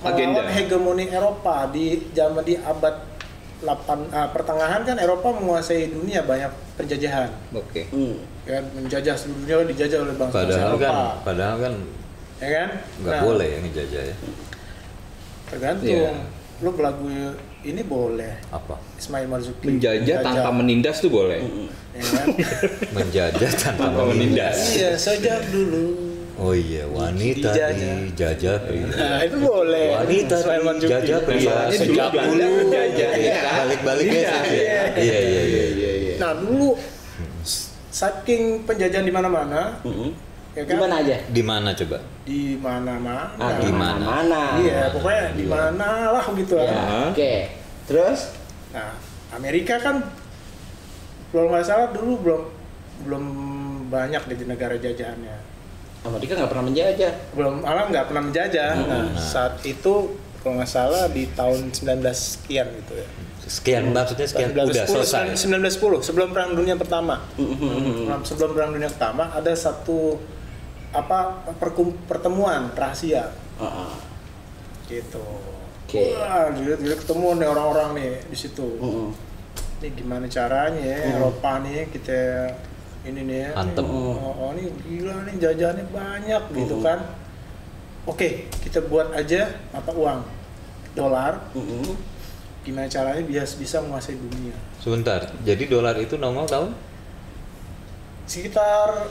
[0.00, 0.42] Agenda.
[0.48, 3.09] hegemoni Eropa di zaman di abad
[3.60, 6.48] 8 ah, pertengahan kan Eropa menguasai dunia banyak
[6.80, 7.28] penjajahan.
[7.52, 7.86] Oke.
[7.92, 8.16] Hmm.
[8.48, 10.82] Ya, menjajah seluruh dunia dijajah oleh bangsa padahal Eropa.
[10.82, 11.74] kan padahal kan
[12.40, 12.68] ya kan?
[13.04, 14.16] nggak Nah, boleh ya ngejajah ya
[15.50, 15.92] Tergantung.
[15.92, 16.12] Iya.
[16.60, 17.04] Lu lagu
[17.60, 18.32] ini boleh.
[18.48, 19.64] apa Ismail Marzuki.
[19.68, 21.40] Menjajah tanpa menindas tuh boleh.
[21.92, 22.26] Ya kan?
[22.96, 26.09] menjajah tanpa menindas iya, sejak dulu.
[26.40, 28.56] Oh iya wanita Dijajah.
[28.64, 29.86] pria Nah, itu boleh.
[29.92, 30.36] wanita
[30.74, 33.54] dijajah pria sejak dulu menjajah, ya kan?
[33.62, 34.56] balik-baliknya Iya, sih.
[34.56, 34.82] iya.
[34.96, 36.14] iya iya iya Iya, iya.
[36.18, 36.68] Nah dulu
[37.90, 39.76] saking penjajahan di mana-mana,
[40.54, 40.70] ya kan?
[40.70, 41.16] Di mana aja?
[41.28, 43.34] di mana coba Di mana-mana.
[43.36, 44.04] Ah, di mana?
[44.22, 44.42] mana?
[44.56, 47.10] Iya, pokoknya di mana lah gitu Ya, lah.
[47.10, 47.34] Oke.
[47.84, 48.30] Terus?
[48.70, 48.94] Nah,
[49.30, 49.98] Amerika kan
[51.28, 52.42] kalau nggak salah dulu belum
[53.00, 53.24] belum
[53.88, 55.49] banyak di negara jajahannya.
[56.00, 57.12] Amerika nggak pernah menjajah.
[57.36, 58.70] Belum malah nggak pernah menjajah.
[58.88, 63.08] Nah, saat itu kalau nggak salah di tahun 19 sekian gitu ya.
[63.50, 67.18] sekian maksudnya sekian udah 1910, selesai 1910 sebelum perang dunia pertama.
[68.06, 70.22] Nah, sebelum perang dunia pertama ada satu
[70.94, 73.90] apa perkum- pertemuan rahasia Heeh.
[74.86, 75.18] gitu.
[75.82, 76.14] Oke.
[76.14, 78.68] Wah, gila, gila ketemu nih orang-orang nih di situ.
[78.78, 79.10] Heeh.
[79.82, 82.20] Ini gimana caranya ya Eropa nih kita
[83.06, 83.50] ini nih ya.
[83.56, 83.84] Hantem.
[83.84, 87.16] Oh, oh, ini gila nih jajannya banyak gitu kan.
[88.04, 90.20] Oke, kita buat aja mata uang
[90.92, 91.40] dolar.
[91.56, 91.94] Heeh.
[92.60, 94.52] Gimana caranya biar bisa menguasai dunia.
[94.80, 96.70] sebentar jadi dolar itu nongol tahun
[98.28, 99.08] Sekitar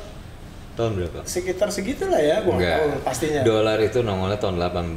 [0.78, 3.42] tahun berapa sekitar segitulah ya, gua tahu pastinya.
[3.44, 4.96] dolar itu nongolnya tahun 18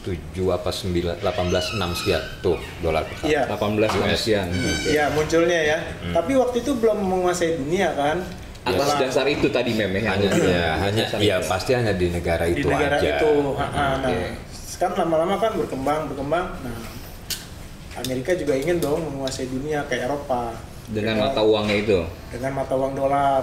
[0.00, 0.16] 7
[0.48, 3.42] apa 9 18 6 sekian tuh dolar pertama Iya.
[3.46, 4.16] 18 US.
[4.18, 4.46] sekian.
[4.86, 5.78] Iya munculnya ya.
[6.10, 8.24] Tapi waktu itu belum menguasai dunia kan.
[8.60, 8.96] Atas Dolar.
[8.98, 11.48] dasar itu tadi meme hanya ya hanya ya itu.
[11.48, 13.32] pasti hanya di negara di itu negara aja itu.
[13.56, 14.36] Ha, ha, Nah, Oke.
[14.52, 16.46] sekarang lama-lama kan berkembang berkembang.
[16.60, 16.76] Nah,
[17.96, 20.52] Amerika juga ingin dong menguasai dunia kayak Eropa
[20.86, 22.00] dengan Ya, mata uangnya itu.
[22.28, 23.42] dengan mata uang dolar.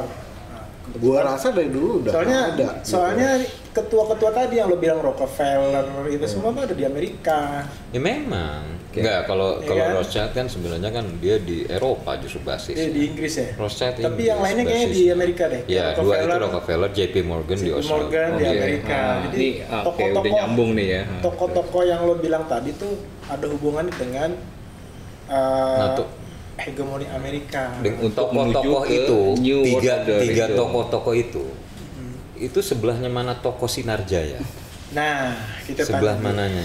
[0.95, 2.67] Gua rasa dari dulu udah soalnya ada.
[2.82, 3.30] soalnya
[3.76, 7.67] ketua-ketua tadi yang lo bilang Rockefeller itu semua tuh ada di Amerika.
[7.91, 9.93] ya memang Enggak, kalau Iya kalau kan?
[10.02, 12.73] Rothschild kan sebenarnya kan dia di Eropa justru basis.
[12.73, 13.47] Di, di Inggris ya.
[13.54, 15.04] Rothschild Tapi Inggris yang lainnya kayaknya di.
[15.13, 15.62] Amerika deh.
[15.69, 18.02] Ya, dua itu Rockefeller, JP Morgan di JP Australia.
[18.02, 18.58] Morgan di Oke.
[18.58, 18.97] Amerika.
[18.97, 21.02] Ah, Jadi oke, tokoh-tokoh udah nyambung nih ya.
[21.21, 22.93] Tokoh-tokoh yang lo bilang tadi tuh
[23.30, 24.30] ada hubungannya dengan
[25.30, 26.08] uh, Nah, tuh.
[26.57, 27.73] Hegemoni Amerika.
[27.79, 30.55] Dengan Untuk tokoh-tokoh menuju ke itu New World tiga Order tiga itu.
[30.57, 31.43] tokoh-tokoh itu
[32.37, 34.37] itu sebelahnya mana tokoh Sinarjaya?
[34.93, 35.35] Nah,
[35.67, 36.63] kita Sebelah mananya?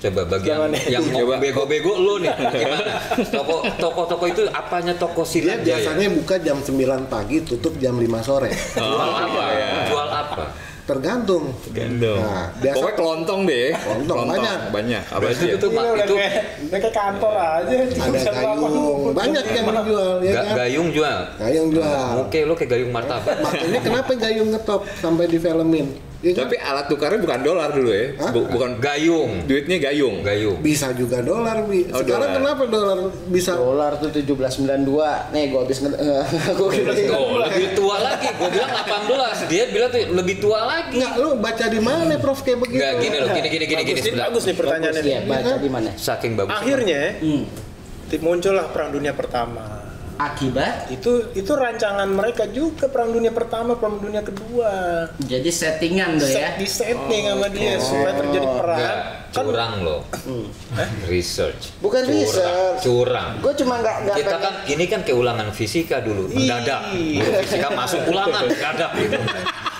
[0.00, 0.74] Coba mana?
[0.88, 1.36] yang Coba.
[1.36, 2.92] bego-bego lu nih gimana?
[3.28, 5.76] Tokoh tokoh-tokoh itu apanya tokoh Dia Sinarjaya?
[5.76, 8.48] biasanya buka jam 9 pagi, tutup jam 5 sore.
[8.74, 9.42] Jual apa?
[9.86, 10.44] Jual apa?
[10.90, 11.44] Tergantung.
[11.70, 12.18] Gendong.
[12.18, 13.68] Nah, biasa- Pokoknya kelontong deh.
[13.72, 14.58] Kelontong, banyak.
[14.70, 15.02] Banyak.
[15.06, 15.44] Apa aja?
[15.46, 16.34] itu Gila, mak udah itu kayak,
[16.68, 17.74] kayak kantor aja.
[17.78, 20.54] Ada gayung, banyak yang dijual ya ga- kan.
[20.58, 21.18] gayung jual.
[21.38, 22.10] Gayung jual.
[22.20, 23.36] Oke, lo kayak gayung martabak.
[23.38, 26.09] Makanya kenapa gayung ngetop sampai difilmin?
[26.20, 26.44] Ya kan?
[26.44, 28.12] Tapi alat tukarnya bukan dolar dulu ya.
[28.14, 28.28] Hah?
[28.28, 29.48] Bu- bukan Gayung.
[29.48, 30.20] duitnya gayung.
[30.20, 30.60] Gayung.
[30.60, 31.88] bisa juga dolar bi.
[31.88, 32.36] Oh, Sekarang dolar.
[32.36, 33.56] kenapa dolar bisa?
[33.56, 35.32] Dolar tuh 1792.
[35.32, 35.80] Nih gua habis
[36.60, 38.28] gua kira Oh, lebih tua lagi.
[38.30, 39.48] Gue bilang 18.
[39.48, 41.00] Dia bilang tuh lebih tua lagi.
[41.00, 42.76] Nggak, lu baca di mana Prof kayak begitu?
[42.76, 44.26] Enggak gini loh, gini gini gini gini Bagus nih, sebentar.
[44.28, 45.02] bagus nih pertanyaannya.
[45.02, 45.90] Iya, baca di mana?
[45.96, 46.52] Saking bagus.
[46.52, 47.44] Akhirnya Hmm.
[48.20, 49.79] muncullah perang dunia pertama.
[50.20, 55.08] Akibat Itu itu rancangan mereka juga perang dunia pertama, perang dunia kedua.
[55.18, 56.52] jadi settingan tuh ya.
[56.52, 58.78] Set, di setting sama dia supaya terjadi perang.
[58.78, 58.98] Enggak,
[59.30, 60.00] Kan curang loh.
[61.06, 61.72] Research.
[61.78, 62.18] Bukan Curang.
[62.18, 62.78] research.
[62.82, 63.30] Curang.
[63.40, 66.80] Gue cuma nggak nggak Kita pengen- kan ini kan keulangan fisika dulu, mendadak.
[66.92, 69.16] Guru fisika masuk ulangan mendadak gitu.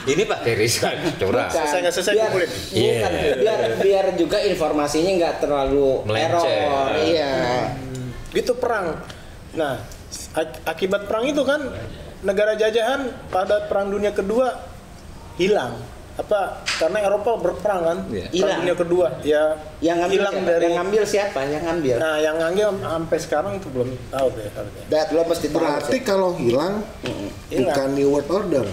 [0.03, 1.45] Ini pakai research, curang.
[1.45, 1.61] Bukan.
[1.61, 2.49] Selesai nggak selesai, biar, kumpulin.
[2.49, 3.35] bukan, Iya.
[3.37, 6.49] biar biar juga informasinya nggak terlalu Melenceng.
[6.49, 6.91] error.
[6.97, 7.33] Iya.
[8.31, 8.97] gitu perang.
[9.53, 9.83] Nah,
[10.33, 11.61] ak- akibat perang itu kan
[12.21, 14.61] negara jajahan pada perang dunia kedua
[15.35, 15.75] hilang.
[16.13, 16.61] Apa?
[16.77, 17.99] Karena Eropa berperang kan?
[18.07, 18.29] Iya.
[18.29, 18.59] Perang Hilang.
[18.61, 19.45] dunia kedua ya
[19.81, 20.45] Yang ngambil hilang siapa?
[20.45, 21.39] dari yang ngambil siapa?
[21.43, 21.95] Yang ngambil.
[21.97, 24.85] Nah, yang ngambil sampai sekarang itu belum tahu deh harusnya.
[25.09, 26.01] Lo mesti tahu Berarti sih.
[26.03, 26.75] kalau hilang
[27.49, 27.73] Hilang.
[27.73, 28.65] bukan new world order,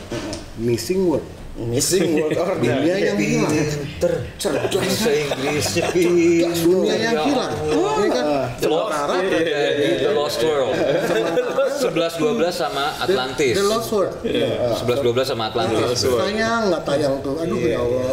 [0.57, 1.23] missing word.
[1.57, 2.59] missing world order.
[2.67, 3.49] Dunia yang hilang.
[3.49, 4.13] Pinter.
[4.35, 6.51] Bahasa pinter.
[6.51, 7.53] Dunia yang Ya hilang.
[7.63, 8.25] Ini kan
[8.59, 8.91] The Lost,
[9.23, 10.73] jadi The Lost World.
[11.79, 12.19] 11-12
[12.51, 13.53] sama Atlantis.
[13.53, 14.13] The Lost World.
[14.23, 16.01] 11-12 sama Atlantis.
[16.01, 17.35] Tayang nggak tayang tuh.
[17.37, 18.03] Aduh ya Allah.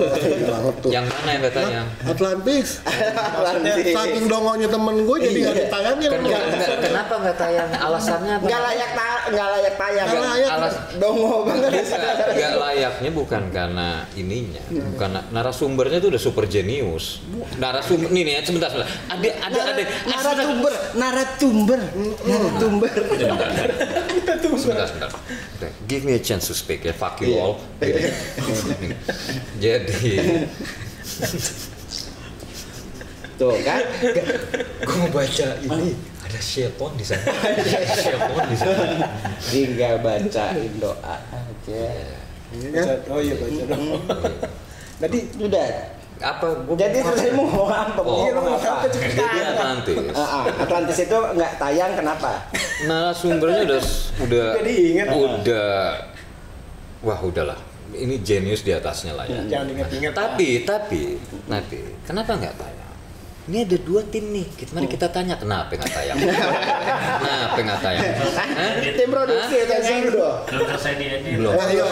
[0.45, 0.91] Banget tuh.
[0.91, 1.81] Yang mana yang katanya?
[2.05, 2.69] Atlantis.
[3.87, 6.09] Saking dongonya temen gue jadi nggak ditayangin.
[6.09, 7.69] Kan nggak- nggak- kenapa nggak tayang?
[7.71, 8.45] Alasannya apa?
[8.45, 10.07] Nggak layak ta nggak layak tayang.
[10.07, 10.51] Nggak layak.
[10.51, 11.71] Alas, Dongo banget.
[11.75, 17.25] Nggak- nggak layaknya bukan karena ininya, bukan na- narasumbernya itu udah super jenius.
[17.55, 18.91] Narasumber nih nih ya, sebentar sebentar.
[19.09, 19.83] Ada ada ada.
[20.05, 21.81] Narasumber, narasumber,
[22.23, 22.91] narasumber.
[23.55, 25.11] Sebentar, sebentar, sebentar.
[25.87, 27.61] Give me a chance to speak ya, fuck you all.
[29.59, 29.95] Jadi,
[33.35, 33.83] Tuh kan.
[34.79, 35.91] gue mau baca ini
[36.23, 37.27] ada Shelton di sana.
[37.99, 38.87] Shelton di sana.
[39.43, 40.95] Tinggal bacain doa
[41.29, 41.85] aja.
[42.55, 43.83] Baca- Oh iya baca dong.
[44.95, 45.94] Tadi Udah.
[46.17, 46.47] Apa?
[46.63, 48.01] Gua Jadi saya mau ngomong apa?
[48.01, 48.23] Oh.
[48.23, 48.87] Iya, lu mau apa?
[48.87, 49.97] Jadi Atlantis.
[50.15, 52.31] Ah, Atlantis itu nggak tayang kenapa?
[52.85, 53.81] narasumbernya udah
[54.21, 55.07] udah Jadi ingat.
[55.09, 55.69] udah
[57.01, 57.57] wah udahlah
[57.93, 60.13] ini jenius di atasnya lah ya Jangan ingat-ingat.
[60.13, 61.03] tapi tapi
[61.47, 62.74] tapi kenapa nggak tayang
[63.45, 68.03] ini ada dua tim nih kita mari kita tanya kenapa nggak tayang kenapa nggak tayang?
[68.95, 69.67] Tim produksi Hah?
[69.69, 70.29] tanya dulu.
[70.49, 71.35] Belum selesai di edit.
[71.37, 71.89] belum Nah, yuk,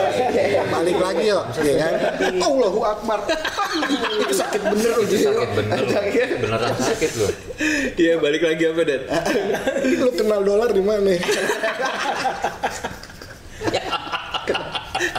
[0.71, 1.95] balik lagi yuk, ya kan?
[2.41, 3.19] Allahu Akbar.
[3.27, 6.03] Itu sakit bener loh, sakit bener loh.
[6.41, 7.31] beneran sakit loh
[7.97, 9.03] Iya balik lagi apa Dan?
[10.01, 11.13] Lu kenal dolar di mana?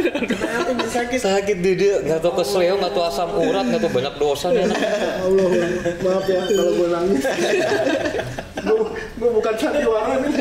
[0.04, 1.20] Kenapa bisa sakit?
[1.20, 4.62] sakit di dia nggak tahu kesleo nggak tahu asam urat nggak tahu banyak dosa nih
[4.64, 4.78] anak.
[5.24, 5.48] Allah,
[6.04, 7.24] maaf ya kalau gue nangis.
[8.64, 8.80] gue,
[9.20, 10.34] gue bukan sandiwara nih.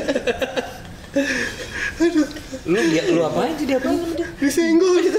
[2.63, 5.19] lu ya lu apain sih dia apain sama dia Disenggol gitu.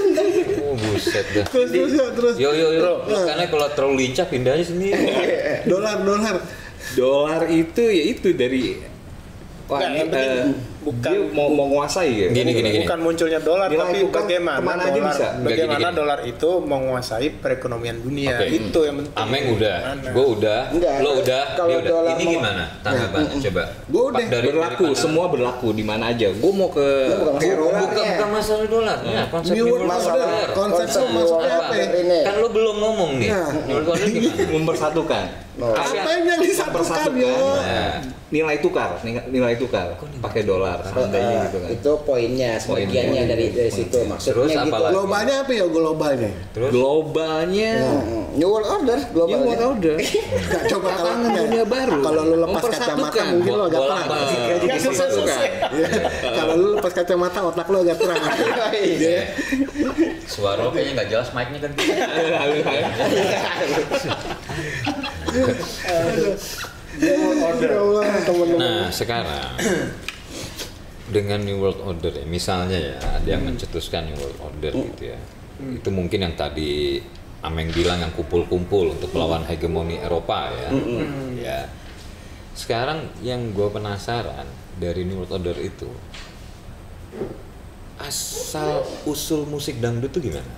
[0.64, 2.34] oh buset dah Terus terus ya, terus.
[2.40, 4.90] yo yo yo karena kalau terlalu lincah pindah aja sini
[5.70, 6.36] Dolar, dolar.
[6.98, 8.80] Dolar itu ya itu dari
[9.64, 10.04] Wah, eh,
[10.84, 12.28] bukan- dia mau mau menguasai ya.
[12.30, 12.84] Gini, gini, gini.
[12.84, 15.26] Bukan munculnya dolar, tapi tukar bagaimana ke mana aja dolar, bisa.
[15.40, 15.96] Bagaimana gini, gini.
[15.96, 18.36] dolar itu menguasai perekonomian dunia.
[18.36, 18.46] Oke.
[18.52, 19.14] Itu yang penting.
[19.16, 20.10] Ameng udah, Gimana?
[20.10, 21.90] gue udah, Enggak, lo udah, kalau dia udah.
[21.90, 23.36] dolar Ini mau- gimana tanggapannya?
[23.40, 23.62] Coba.
[23.88, 24.26] Gua udah.
[24.26, 26.28] Dari- berlaku, dari semua berlaku di mana aja.
[26.30, 27.80] Gue mau ke bukan masalah dolar.
[27.80, 30.48] Bukan, bukan masalah dolarnya, konsep New World world Order.
[30.52, 31.86] Konsep maksudnya New apa ya?
[31.94, 32.18] Ini.
[32.22, 33.28] Kan lo belum ngomong nih.
[33.30, 33.50] Nah.
[33.64, 34.44] New world order gimana?
[34.52, 35.24] mempersatukan.
[35.54, 37.30] Apa yang disatukan yo?
[37.30, 38.98] Nah, Nilai tukar,
[39.30, 41.68] nilai tukar pakai dolar seandainya gitu kan.
[41.70, 43.30] Itu poinnya, sebagiannya Poin.
[43.30, 44.90] dari dari situ maksudnya Terus gitu.
[44.90, 46.30] Globalnya apa ya globalnya?
[46.50, 49.30] terus Globalnya Hmm, New World Order global.
[49.38, 49.96] New World Order.
[50.50, 51.92] Gak coba kalau Tantangan dunia baru.
[52.02, 54.06] Kalau lu lepas kacamata mungkin lu agak terang.
[54.08, 54.84] Nggak gitu.
[54.90, 55.48] selesai-selesai.
[55.74, 55.88] Iya.
[56.34, 58.22] Kalau lu lepas kacamata otak lu agak terang.
[58.74, 59.20] Iya.
[60.26, 61.70] Suara lo kayaknya nggak jelas mic-nya kan.
[61.78, 62.06] Ya.
[68.58, 69.58] Nah sekarang
[71.10, 75.18] dengan New World Order ya, misalnya ya ada yang mencetuskan New World Order gitu ya,
[75.60, 77.00] itu mungkin yang tadi
[77.44, 80.68] Ameng bilang yang kumpul-kumpul untuk melawan hegemoni Eropa ya,
[81.36, 81.60] ya.
[82.56, 84.48] Sekarang yang gue penasaran
[84.80, 85.90] dari New World Order itu
[88.00, 90.48] asal usul musik dangdut itu gimana?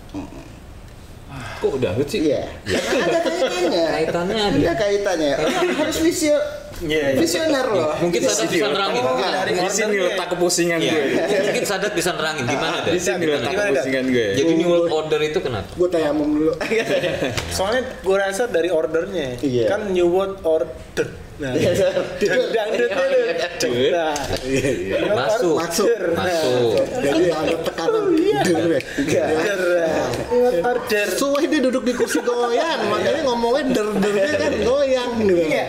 [1.57, 2.21] Kok dangdut sih?
[2.27, 2.45] Iya.
[2.63, 3.85] Karena ada kaitannya.
[3.89, 4.57] Kaitannya ada.
[4.59, 5.33] Ada kaitannya.
[5.39, 6.37] Orang harus visio
[6.77, 7.17] Iya, iya.
[7.17, 7.97] visioner loh.
[7.97, 9.01] Mungkin Sadat bisa nerangin.
[9.49, 10.93] Di sini letak kepusingan Iya.
[10.93, 11.05] gue.
[11.49, 13.01] Mungkin Sadat bisa nerangin gimana Di deh.
[13.01, 14.29] sini letak kepusingan gue.
[14.37, 15.69] Jadi New World Order itu kenapa?
[15.73, 16.53] Gue tayamum dulu.
[17.57, 19.73] Soalnya gue rasa dari ordernya Iya.
[19.73, 21.09] kan New World Order.
[21.37, 23.73] Nah, dangdutnya tuh.
[23.93, 24.17] Nah,
[25.13, 25.55] Masuk.
[25.61, 25.89] Masuk.
[26.17, 26.81] Masuk.
[27.05, 28.81] Jadi ada tekanan der
[30.65, 31.07] Order.
[31.13, 35.35] Sesuai dia duduk di kursi goyang, makanya ngomongnya der dernya kan goyang gitu.
[35.45, 35.67] Iya.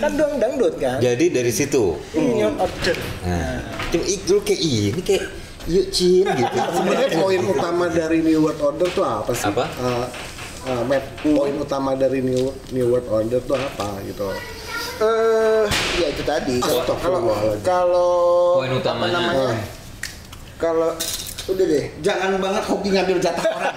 [0.00, 0.96] Kan dong dangdut kan?
[1.02, 2.00] Jadi dari situ.
[2.16, 2.96] World Order.
[3.28, 3.60] Nah,
[3.92, 5.24] itu kayak ini kayak
[5.68, 6.56] yuk Cin gitu.
[6.80, 9.50] Sebenarnya poin utama dari New World Order tuh apa sih?
[9.52, 9.64] Apa?
[10.62, 14.30] Eh, Matt, poin utama dari New New World Order tuh apa gitu?
[15.02, 15.64] Eh,
[15.98, 16.56] ya itu tadi.
[16.62, 17.20] Kalau kalau
[17.64, 18.12] kalau
[18.62, 19.18] Poin apa utamanya.
[19.18, 19.58] namanya?
[20.60, 20.90] Kalau
[21.42, 23.74] udah deh, jangan banget hobi ngambil jatah orang.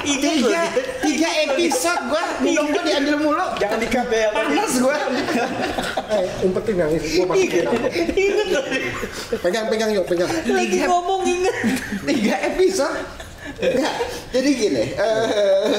[0.08, 0.62] tiga,
[1.04, 3.46] tiga episode gua minum gua diambil mulu.
[3.60, 4.28] Jangan di ya.
[4.32, 4.96] Panas gua.
[6.08, 7.64] Eh, umpetin yang ini, gua masukin.
[9.44, 10.32] Pegang, pegang yuk, pegang.
[10.32, 11.56] Lagi ngomong inget.
[12.08, 12.96] Tiga episode.
[13.58, 13.94] Enggak,
[14.32, 14.84] jadi gini.
[14.96, 15.76] eh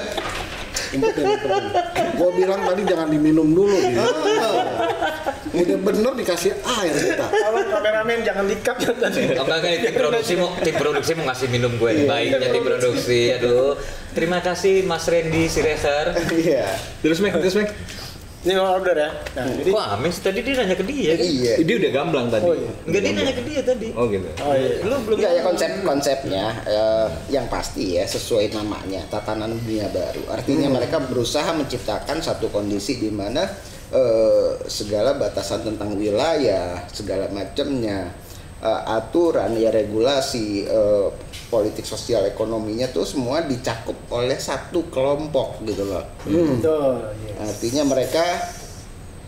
[2.18, 3.78] Gua bilang tadi jangan diminum dulu.
[3.78, 4.02] Gitu.
[5.50, 7.26] Udah bener dikasih air kita.
[7.30, 9.22] Kalau kameramen jangan di-cut ya tadi.
[9.34, 13.74] Enggak, tim produksi mau tim produksi mau ngasih minum gue baiknya tim produksi aduh
[14.14, 16.66] terima kasih Mas Randy si racer Iya.
[17.02, 17.70] Terus Mek, terus Mek.
[18.40, 19.10] New World Order ya.
[19.36, 21.54] Nah, jadi kok Ames tadi dia nanya ke dia kan Iya.
[21.60, 22.46] Dia udah gamblang tadi.
[22.48, 22.72] Oh, iya.
[22.88, 24.30] enggak dia nanya ke dia tadi Oh gitu.
[24.40, 24.74] Oh iya.
[24.88, 30.24] lu belum Enggak ya konsep konsepnya eh, yang pasti ya sesuai namanya tatanan dunia baru.
[30.32, 33.44] Artinya mereka berusaha menciptakan satu kondisi di mana
[33.92, 38.08] eh, segala batasan tentang wilayah, segala macamnya
[38.64, 41.08] eh, aturan ya regulasi eh,
[41.50, 46.06] politik sosial ekonominya tuh semua dicakup oleh satu kelompok gitu loh.
[46.24, 47.10] Betul.
[47.20, 47.34] iya.
[47.42, 48.26] Artinya mereka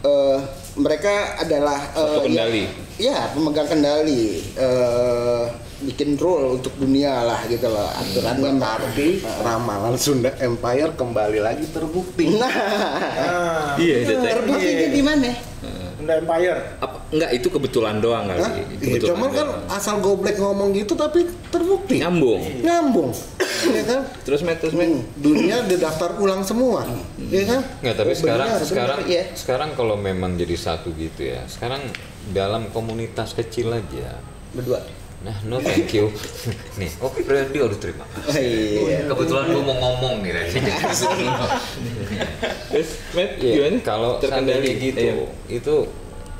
[0.01, 0.37] eh,
[0.77, 2.63] mereka adalah eh, Satu kendali.
[2.95, 4.39] Ya, ya, pemegang kendali.
[4.53, 5.45] eh,
[5.81, 7.89] bikin rule untuk dunia lah gitu loh.
[7.89, 12.37] Aturannya Tapi ramalan Sunda Empire kembali lagi terbukti.
[12.37, 12.53] Nah,
[13.17, 14.45] Nah, Iya, Detek.
[14.45, 15.29] terbuktinya di mana?
[16.01, 16.57] Sunda Empire.
[16.81, 18.41] Apa enggak itu kebetulan doang kali.
[18.41, 18.53] Hah?
[18.81, 19.69] Iya, cuman kan doang.
[19.69, 22.01] asal goblek ngomong gitu tapi terbukti.
[22.01, 22.41] nyambung.
[22.65, 23.13] Nyambung.
[23.61, 24.01] Iya kan?
[24.25, 24.89] Terus Mek, terus Mek.
[24.89, 26.81] Hmm, dunia didaftar ulang semua.
[27.21, 27.61] Iya kan?
[27.85, 29.23] Nggak, tapi Oh, sekarang benar, sekarang benar, iya.
[29.37, 31.45] sekarang kalau memang jadi satu gitu ya.
[31.45, 31.85] Sekarang
[32.33, 34.17] dalam komunitas kecil aja.
[34.51, 34.81] Berdua.
[35.21, 36.09] Nah, no thank you.
[36.81, 38.09] Nih, oh Randy udah terima.
[38.25, 39.05] Oh, iya.
[39.05, 40.57] Kebetulan lu mau ngomong nih Randy.
[42.73, 43.77] Terus Mek, Iya, gimana?
[43.85, 45.13] kalau terkendali gitu, Iya.
[45.51, 45.75] itu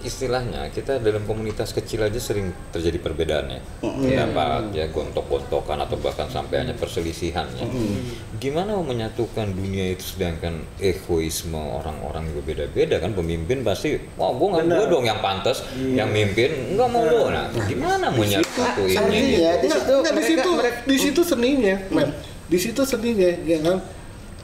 [0.01, 3.61] istilahnya kita dalam komunitas kecil aja sering terjadi perbedaan ya.
[3.79, 7.65] Pendapat ya gontok-gontokan atau bahkan sampai hanya perselisihan ya.
[8.37, 13.13] Gimana mau menyatukan dunia itu sedangkan egoisme orang-orang juga beda-beda kan?
[13.13, 17.45] Pemimpin pasti wah gua nggak gua dong yang pantas yang mimpin nggak mau lo nah
[17.65, 19.93] gimana mau nyatuinnya gitu di situ.
[19.93, 22.09] enggak, di mereka- situ mereka- di situ seninya, men.
[22.51, 23.77] Di situ seninya, ya kan?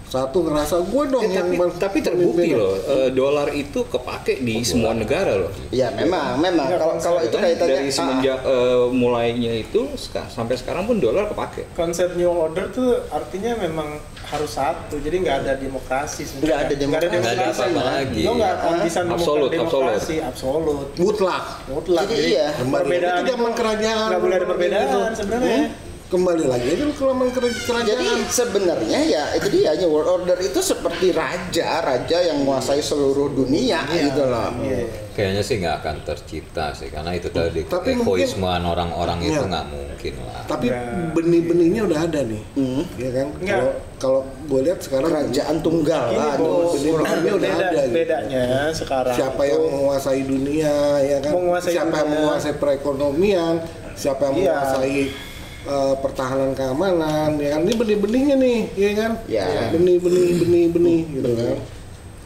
[0.08, 4.64] Satu ngerasa gue dong Eh, yang tapi, tapi terbukti loh, eh, dolar itu kepake di
[4.64, 5.52] semua negara loh.
[5.68, 9.82] Ya memang, memang kalau kalau itu Kan kaitannya dari ah, semenjak eh, mulainya itu
[10.28, 11.68] sampai sekarang pun dolar kepake.
[11.74, 14.96] Konsep New Order tuh artinya memang harus satu.
[14.98, 16.48] Jadi nggak ada demokrasi sebenarnya.
[16.48, 17.18] Nggak ada demokrasi.
[17.18, 18.22] Nggak ada apa-apa lagi.
[18.24, 20.88] Lo nggak akan bisa Absolut, demokrasi absolut.
[20.96, 21.44] mutlak.
[21.68, 22.06] Mutlak.
[22.08, 22.48] Jadi iya.
[22.56, 24.08] Kembali perbedaan itu zaman kerajaan.
[24.08, 25.00] nggak boleh ada perbedaan Gitu.
[25.20, 25.60] sebenarnya.
[25.68, 25.87] Hmm?
[26.08, 27.84] Kembali lagi aja lu ke zaman kera- kerajaan.
[27.84, 33.28] Jadi sebenarnya ya itu dia hanya world order itu seperti raja, raja yang menguasai seluruh
[33.30, 34.56] dunia gitu loh.
[34.58, 34.88] Iya.
[35.12, 39.52] Kayaknya sih nggak akan tercipta sih karena itu tadi Tapi egoismean orang-orang itu Iya.
[39.52, 40.42] nggak mungkin lah.
[40.48, 41.12] Tapi Nggak.
[41.12, 42.44] benih-benihnya udah ada nih.
[42.56, 42.84] Hmm.
[42.96, 43.28] Ya kan?
[43.42, 46.34] Kalau kalau gue lihat sekarang Kerajaan tunggal Ini lah.
[46.40, 47.92] benih-benihnya udah beda, ada gitu.
[47.94, 49.12] bedanya sekarang.
[49.14, 52.16] siapa yang itu menguasai dunia ya kan Menguasai siapa yang dunia.
[52.16, 53.54] menguasai perekonomian
[53.92, 54.54] siapa yang Iya.
[54.56, 55.27] menguasai
[55.68, 59.46] eh, pertahanan keamanan ya kan ini benih-benihnya nih ya kan Ya.
[59.70, 61.58] benih-benih benih-benih gitu kan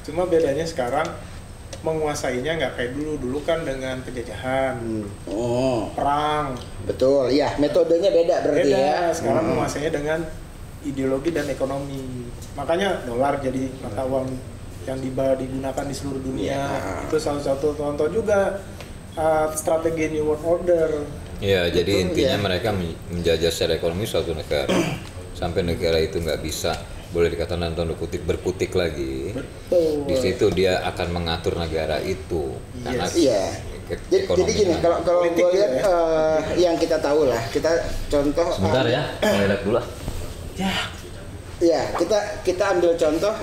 [0.02, 1.06] Cuma bedanya sekarang
[1.80, 3.18] menguasainya nggak kayak dulu.
[3.18, 4.78] Dulu kan dengan penjajahan,
[5.26, 6.58] Oh, perang.
[6.84, 7.30] betul.
[7.30, 8.78] Ya, metodenya beda berarti Beda.
[8.78, 9.00] ya.
[9.12, 10.20] Sekarang menguasainya dengan
[10.82, 12.30] ideologi dan ekonomi.
[12.52, 14.30] Makanya dolar jadi mata uang
[14.84, 16.50] yang diba- digunakan di seluruh dunia.
[16.50, 16.66] Ya.
[17.06, 18.58] Itu salah satu contoh juga
[19.14, 20.90] uh, strategi New World Order.
[21.42, 22.46] Ya, jadi Betul, intinya ya.
[22.46, 24.70] mereka men- menjajah secara ekonomi suatu negara
[25.42, 26.78] sampai negara itu nggak bisa
[27.12, 29.34] boleh dikatakan tanda kutip berkutik lagi.
[29.36, 30.06] Betul.
[30.06, 33.44] Di situ dia akan mengatur negara itu karena Iya.
[33.92, 35.84] Jadi, jadi gini, kalau kalau gue lihat ya.
[35.84, 37.76] eh, yang kita tahu lah, kita
[38.08, 39.86] contoh sebentar ya, toilet dulu lah.
[41.60, 43.34] Ya, kita kita ambil contoh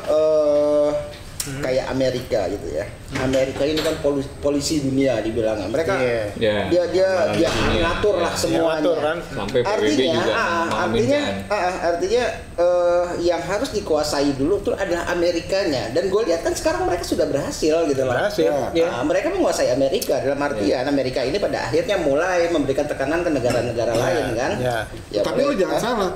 [1.51, 2.85] eh, kayak Amerika gitu ya.
[3.19, 5.57] Amerika ini kan polisi, polisi dunia dibilang.
[5.65, 6.23] Mereka Iya.
[6.37, 6.57] Ya.
[6.69, 7.81] dia dia dia dunia.
[7.83, 8.69] ngatur lah Dia semuanya.
[8.79, 9.17] ngatur kan.
[9.27, 11.35] Sampai PBB artinya, juga ah, memahamin artinya, kan.
[11.49, 15.83] ah, artinya eh, yang harus dikuasai dulu tuh adalah Amerikanya.
[15.89, 18.13] Dan gue lihat kan sekarang mereka sudah berhasil gitu loh.
[18.13, 18.89] Berhasil, Ah, ya.
[19.03, 24.27] mereka menguasai Amerika dalam artian Amerika ini pada akhirnya mulai memberikan tekanan ke negara-negara lain
[24.35, 24.53] kan.
[24.59, 24.79] ya.
[25.09, 26.13] Ya, Tapi lu mereka- jangan salah.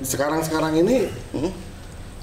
[0.00, 1.50] Sekarang-sekarang ini Hmm?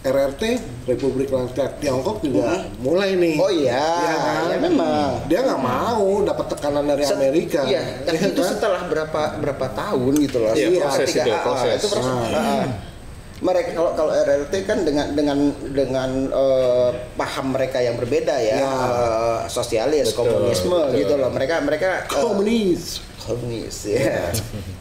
[0.08, 0.43] RRT
[0.86, 3.36] Republik Rakyat Tiongkok juga mulai nih.
[3.36, 4.41] Oh iya, Iya kan?
[4.48, 5.10] ya memang.
[5.28, 7.62] Dia nggak mau dapat tekanan dari Set- Amerika.
[7.63, 8.52] Iya, tapi Iya itu kan?
[8.56, 10.52] setelah berapa berapa tahun gitu loh.
[10.52, 11.78] Iya, proses itu, ah, ah, proses.
[11.78, 12.08] itu proses.
[12.08, 12.32] Ah.
[12.32, 12.65] ah, ah.
[13.38, 18.65] Mereka kalau kalau RRT kan dengan dengan dengan eh, paham mereka yang berbeda ya, Ya.
[18.65, 20.97] eh, sosialis, Betul, komunisme betul.
[20.97, 21.30] gitu loh.
[21.30, 23.06] Mereka mereka eh, komunis.
[23.19, 24.32] komunis ya.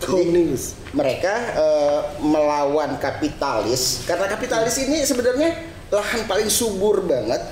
[0.01, 0.79] Komunis.
[0.90, 5.51] mereka eh, melawan kapitalis karena kapitalis ini sebenarnya
[5.88, 7.42] lahan paling subur banget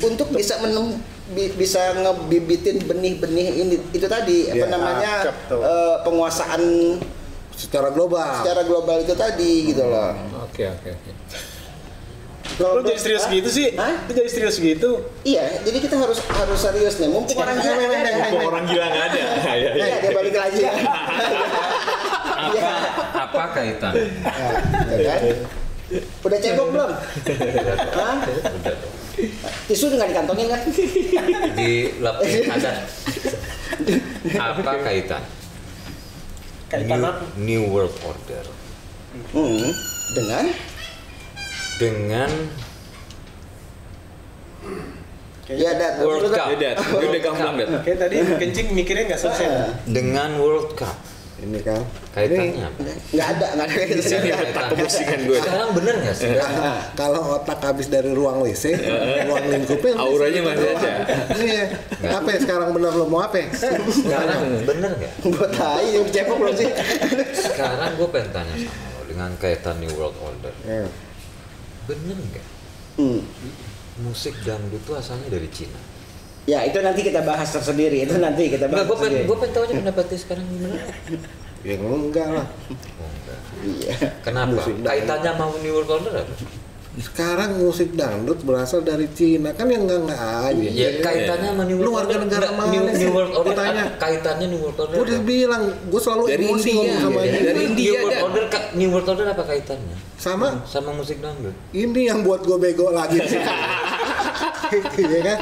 [0.00, 0.96] untuk bisa menem
[1.28, 5.60] bi- bisa ngebibitin benih-benih ini itu tadi apa Ya, namanya cakep tuh.
[5.60, 6.62] eh, penguasaan
[7.54, 8.42] Secara global.
[8.42, 10.12] secara global itu tadi gitu loh.
[10.44, 11.10] Oke oke oke.
[12.54, 13.74] Lu jadi serius gitu sih?
[13.74, 14.06] Hah?
[14.06, 15.02] Lu jadi serius gitu?
[15.26, 17.10] Iya, jadi kita harus harus serius nih.
[17.10, 18.10] Mumpung orang gila nggak ada.
[18.30, 19.18] Mumpung orang gila nggak ada.
[19.44, 19.70] Ya, ya.
[19.74, 20.60] Iya, dia balik lagi.
[22.44, 22.70] Iya,
[23.16, 23.92] Apa kaitan?
[23.94, 25.20] ya kan?
[26.22, 26.90] Udah cebok belum?
[27.96, 28.16] Hah?
[29.66, 30.60] Tisu nggak dikantongin kan?
[31.54, 32.70] Di lapis ada.
[34.38, 35.22] Apa kaitan?
[36.82, 37.24] Kaitan New, apa?
[37.38, 38.44] New World Order
[39.30, 39.70] Hmm,
[40.18, 40.44] dengan
[41.78, 42.30] dengan
[45.46, 46.50] ya dat World Cup.
[46.50, 46.76] Ya, Dat.
[46.82, 47.68] Udah Dat.
[47.86, 49.46] Kayak tadi kencing mikirnya nggak selesai.
[49.86, 51.13] dengan World Cup
[51.44, 51.82] Ini kan.
[52.16, 52.78] kaitannya apa?
[53.12, 54.48] nggak ada nggak ada Di sini kaitannya.
[54.48, 55.38] letak kemusikan gue.
[55.44, 56.28] Sekarang bener nggak sih?
[56.32, 58.64] Nah, kalau otak habis dari ruang WC,
[59.28, 60.90] ruang lingkupnya Auranya masih ada.
[61.36, 61.64] Iya.
[62.16, 63.44] Apa ya, sekarang benar lo mau apa?
[63.92, 65.12] Sekarang bener nggak?
[65.28, 66.70] buat tai yang cepok belum sih
[67.36, 70.54] Sekarang gue pengen tanya sama lo dengan kaitan New World Order.
[70.64, 70.88] Ya.
[71.84, 72.46] Bener nggak?
[72.96, 73.20] hmm.
[74.00, 75.78] Musik dangdut itu asalnya dari Cina.
[76.44, 79.28] Ya itu nanti kita bahas tersendiri itu nanti kita bahas gue pengen, tersendiri.
[79.28, 80.76] gue pengen tahu aja pendapatnya sekarang gimana.
[81.64, 82.46] Ya enggak lah.
[82.68, 83.38] Enggak.
[83.64, 84.52] iya Kenapa?
[84.52, 84.74] Musik.
[84.80, 86.34] Kaitannya sama New World Order apa?
[86.94, 90.68] Sekarang musik dangdut berasal dari Cina kan yang enggak enggak aja.
[90.70, 92.20] Ya, kaitannya sama New Lu World warga Order.
[92.28, 92.82] negara mana New?
[92.86, 93.54] New World Order.
[93.56, 93.84] Tanya.
[93.96, 94.94] Kaitannya New World Order.
[94.94, 97.40] Gue udah bilang, gue selalu Dari emosi ngomong sama dia.
[97.42, 98.20] Dari India, New World.
[98.22, 98.44] Order,
[98.76, 99.96] New World Order apa kaitannya?
[100.14, 101.56] Sama Sama musik dangdut.
[101.72, 103.40] ini yang buat gue bego lagi sih.
[104.74, 105.38] Iya kan?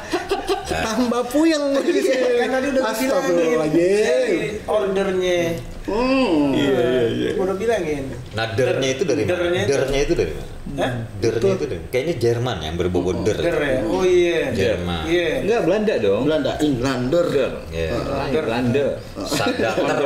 [0.62, 2.12] Tambah puyeng lagi sih.
[2.12, 2.82] Kan tadi udah.
[2.84, 4.64] Astagfirullahaladzim.
[4.64, 5.38] Ordernya.
[5.82, 6.54] hmm.
[6.54, 7.30] Iya iya iya.
[7.34, 8.04] Udah bilangin.
[8.32, 9.32] Nah, dernya itu dari mana?
[9.34, 10.50] Dernya itu- Dernya itu dari mana?
[10.72, 10.92] Hah?
[11.18, 13.36] Dernya itu dari Kayaknya Jerman yang berbobot der.
[13.36, 13.76] Der ya?
[13.84, 14.40] Oh iya.
[14.54, 15.02] Jerman.
[15.04, 15.28] Iya.
[15.42, 16.22] Enggak Belanda dong.
[16.24, 17.52] Belanda Inlander Der.
[17.68, 17.88] Ya.
[17.98, 18.86] Lain, Belanda.
[19.26, 19.98] Sadater.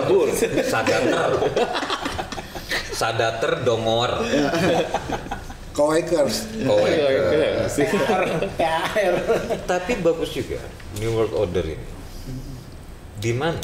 [0.65, 1.31] Sadater.
[2.99, 4.25] Sadater dongor.
[5.77, 6.49] Quakers.
[6.59, 6.89] Kowe.
[8.57, 9.15] PR.
[9.69, 10.57] Tapi bagus juga
[10.97, 11.87] New World Order ini.
[13.17, 13.61] Di mana?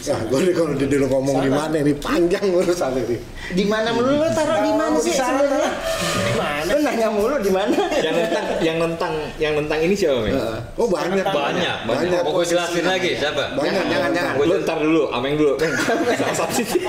[0.00, 3.20] Ya, gue nih kalau dia dulu ngomong gimana nih panjang urusan ini.
[3.52, 5.68] di mana mulu lo taruh di mana sih sebenarnya
[6.00, 6.64] Di mana?
[6.64, 10.40] lo nanya mulu di mana yang nentang yang nentang yang nentang ini siapa, Men?
[10.80, 12.20] Oh banyak Banyak, banyak.
[12.24, 13.52] Mau gue jelasin lagi siapa?
[13.52, 14.34] Banyak, jangan, jangan.
[14.40, 15.52] Lu ntar dulu, ameng dulu.
[16.32, 16.80] Satu sih.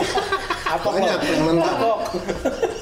[0.63, 1.27] Apa Banyak kok?
[1.27, 1.77] yang nentang.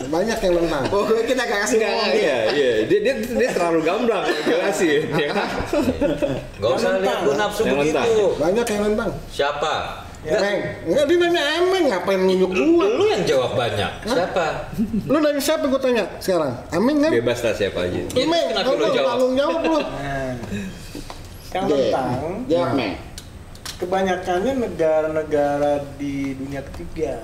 [0.10, 0.84] Banyak yang nentang.
[0.90, 2.72] oh kita gak kasih ngomong iya, iya.
[2.90, 5.48] Dia, dia, dia terlalu gamblang jelasin, ya kan?
[6.58, 7.94] Gak usah lihat gue nafsu Yang begitu.
[8.02, 8.42] mentang.
[8.42, 9.12] Banyak yang nentang.
[9.30, 9.74] Siapa?
[10.20, 12.92] Meng, enggak dia nanya emeng ngapain nunjuk Lu, gua?
[12.92, 13.92] lu yang jawab banyak.
[14.04, 14.46] Siapa?
[15.08, 16.52] Lu nanya siapa gua tanya sekarang?
[16.76, 17.12] Ameng kan?
[17.16, 18.04] Bebas lah siapa aja.
[18.04, 19.80] Lu Meng, Kenapa kalau lu tanggung jawab lu.
[21.56, 22.10] Yang tentang
[22.46, 22.94] jawab meng
[23.80, 27.24] kebanyakannya negara-negara di dunia ketiga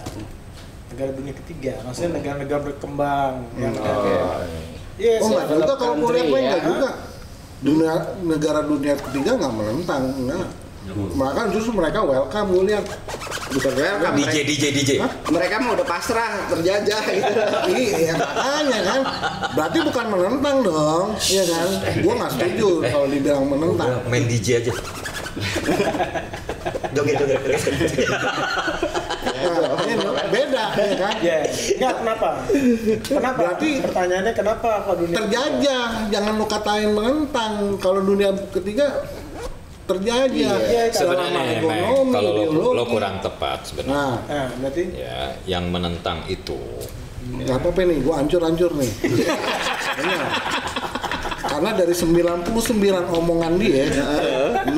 [0.95, 3.73] negara dunia ketiga maksudnya negara-negara berkembang yang
[4.95, 5.55] Iya, Oh enggak sih.
[5.57, 6.63] juga kalau mau lihat enggak ya.
[6.63, 6.89] juga.
[7.57, 7.93] Dunia
[8.23, 10.47] negara dunia ketiga nggak menentang, enggak.
[11.11, 12.85] Maka justru mereka welcome gue lihat.
[13.45, 14.91] bukan welcome DJ DJ DJ.
[15.27, 19.01] mereka mah udah pasrah terjajah gitu Iya makanya kan.
[19.51, 21.69] Berarti bukan menentang dong, iya kan?
[21.99, 23.89] Gua nggak setuju kalau dibilang menentang.
[24.07, 24.71] Main DJ aja.
[26.95, 27.39] joget joget.
[30.55, 31.13] Beda ya kan?
[31.27, 31.37] ya
[31.75, 32.29] nggak kenapa
[33.01, 37.53] kenapa Berarti- pertanyaannya kenapa kalau dunia Terjajah, jangan lu katain menentang.
[37.77, 38.87] Kalau dunia ketiga
[39.85, 40.89] terjajah Iya.
[40.89, 42.73] selama Sebenarnya ekonomi, kalau lo, ideologi.
[42.73, 43.93] lo kurang tepat sebenarnya.
[43.93, 46.57] Nah, nah berarti Ya, yang menentang itu
[47.25, 48.85] nggak apa-apa nih gue hancur-hancur nih
[51.47, 52.53] karena dari 99
[53.11, 53.85] omongan dia
[54.67, 54.69] 0,5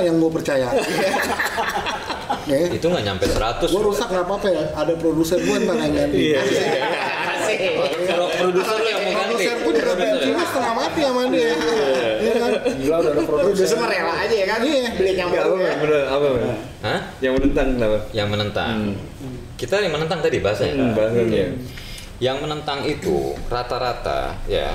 [0.00, 0.70] yang gue percaya
[2.44, 3.66] ya Itu nggak nyampe 100.
[3.66, 6.20] gue rusak nggak apa-apa ya ada produser gue ntar yang ganti
[8.02, 9.34] Kalau produser lu yang mau ganti.
[9.34, 11.52] produser pun juga bensinnya setengah mati sama dia
[12.22, 13.44] Iya kan Gila udah ada produser.
[13.44, 14.58] Produser mah rela aja ya kan?
[14.62, 14.88] Iya.
[14.94, 15.72] Beli yang baru ya.
[15.76, 16.26] Bener, apa?
[16.30, 16.56] bener?
[16.82, 17.00] Hah?
[17.18, 17.98] Yang menentang kenapa?
[18.10, 18.76] Yang menentang.
[19.54, 20.74] Kita yang menentang tadi bahasanya.
[20.74, 21.44] Hmm, bahasanya.
[22.18, 23.16] Yang menentang itu
[23.46, 24.70] rata-rata ya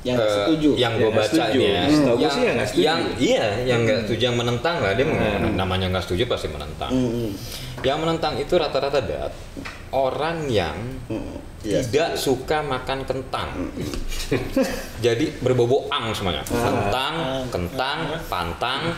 [0.00, 0.70] Yang eh, setuju.
[0.74, 2.16] yang Yang gue baca ya, Hmm.
[2.16, 2.84] Yang, sih yang nggak setuju.
[2.84, 5.20] yang iya yang nggak setuju yang menentang lah dia meng-
[5.54, 6.88] namanya nggak setuju pasti menentang.
[6.88, 7.30] Hmm.
[7.80, 9.32] Yang menentang itu rata-rata dat
[9.90, 10.76] orang yang
[11.60, 13.52] Iya, tidak suka makan kentang.
[15.04, 16.40] Jadi berbau ang semuanya.
[16.40, 18.96] Kentang, kentang, pantang,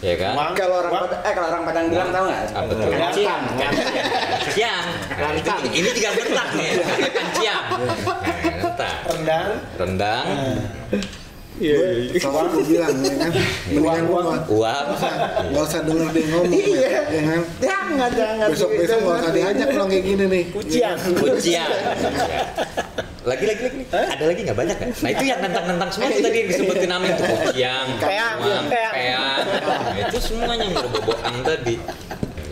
[0.00, 0.32] ya kan?
[0.56, 2.42] Kalau orang Padang, eh kalau orang Padang bilang tahu nggak?
[2.56, 2.88] Apa tuh?
[2.90, 3.40] Kancian.
[4.50, 4.84] Ciang.
[5.12, 6.70] Nah, itu, ini juga rentak nih.
[7.12, 7.26] Kan
[8.80, 8.96] rentak.
[9.06, 9.48] Rendang.
[9.76, 10.26] Rendang,
[11.60, 12.20] Iya, iya, iya.
[12.24, 13.32] Soalnya gue bilang ya kan
[13.68, 14.86] mendingan gue nggak uap,
[15.44, 16.88] nggak usah denger dia ngomong Iya.
[17.04, 18.46] ya kan Jangan jangan.
[18.48, 20.96] besok besok nggak usah diajak dong kayak gini nih Kucian.
[21.12, 21.70] kuciang.
[23.20, 23.80] Lagi lagi lagi.
[23.92, 24.88] Ada lagi nggak banyak kan?
[24.96, 28.36] Nah itu yang nentang-nentang semua itu tadi yang disebutin namanya itu kuciang, Peang,
[28.72, 29.36] peang.
[30.00, 31.76] itu semuanya yang berbau ang tadi.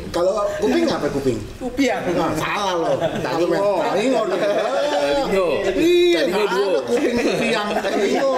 [0.09, 2.01] kalau kuping apa kuping Upiang.
[2.13, 2.97] Nah, salah loh.
[3.21, 3.73] Talingo.
[3.79, 4.21] Talingo.
[5.29, 5.49] Talingo.
[5.77, 6.69] Iya, nggak duo.
[6.69, 8.33] ada kuping tiang talingo.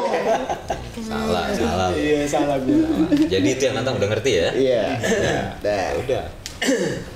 [1.00, 1.88] Salah, salah.
[1.94, 2.84] Iya salah gue.
[3.30, 4.48] Jadi itu yang nentang udah ngerti ya?
[4.54, 4.82] Iya.
[4.98, 5.38] Ya.
[5.62, 5.88] Dah.
[6.02, 6.24] Udah.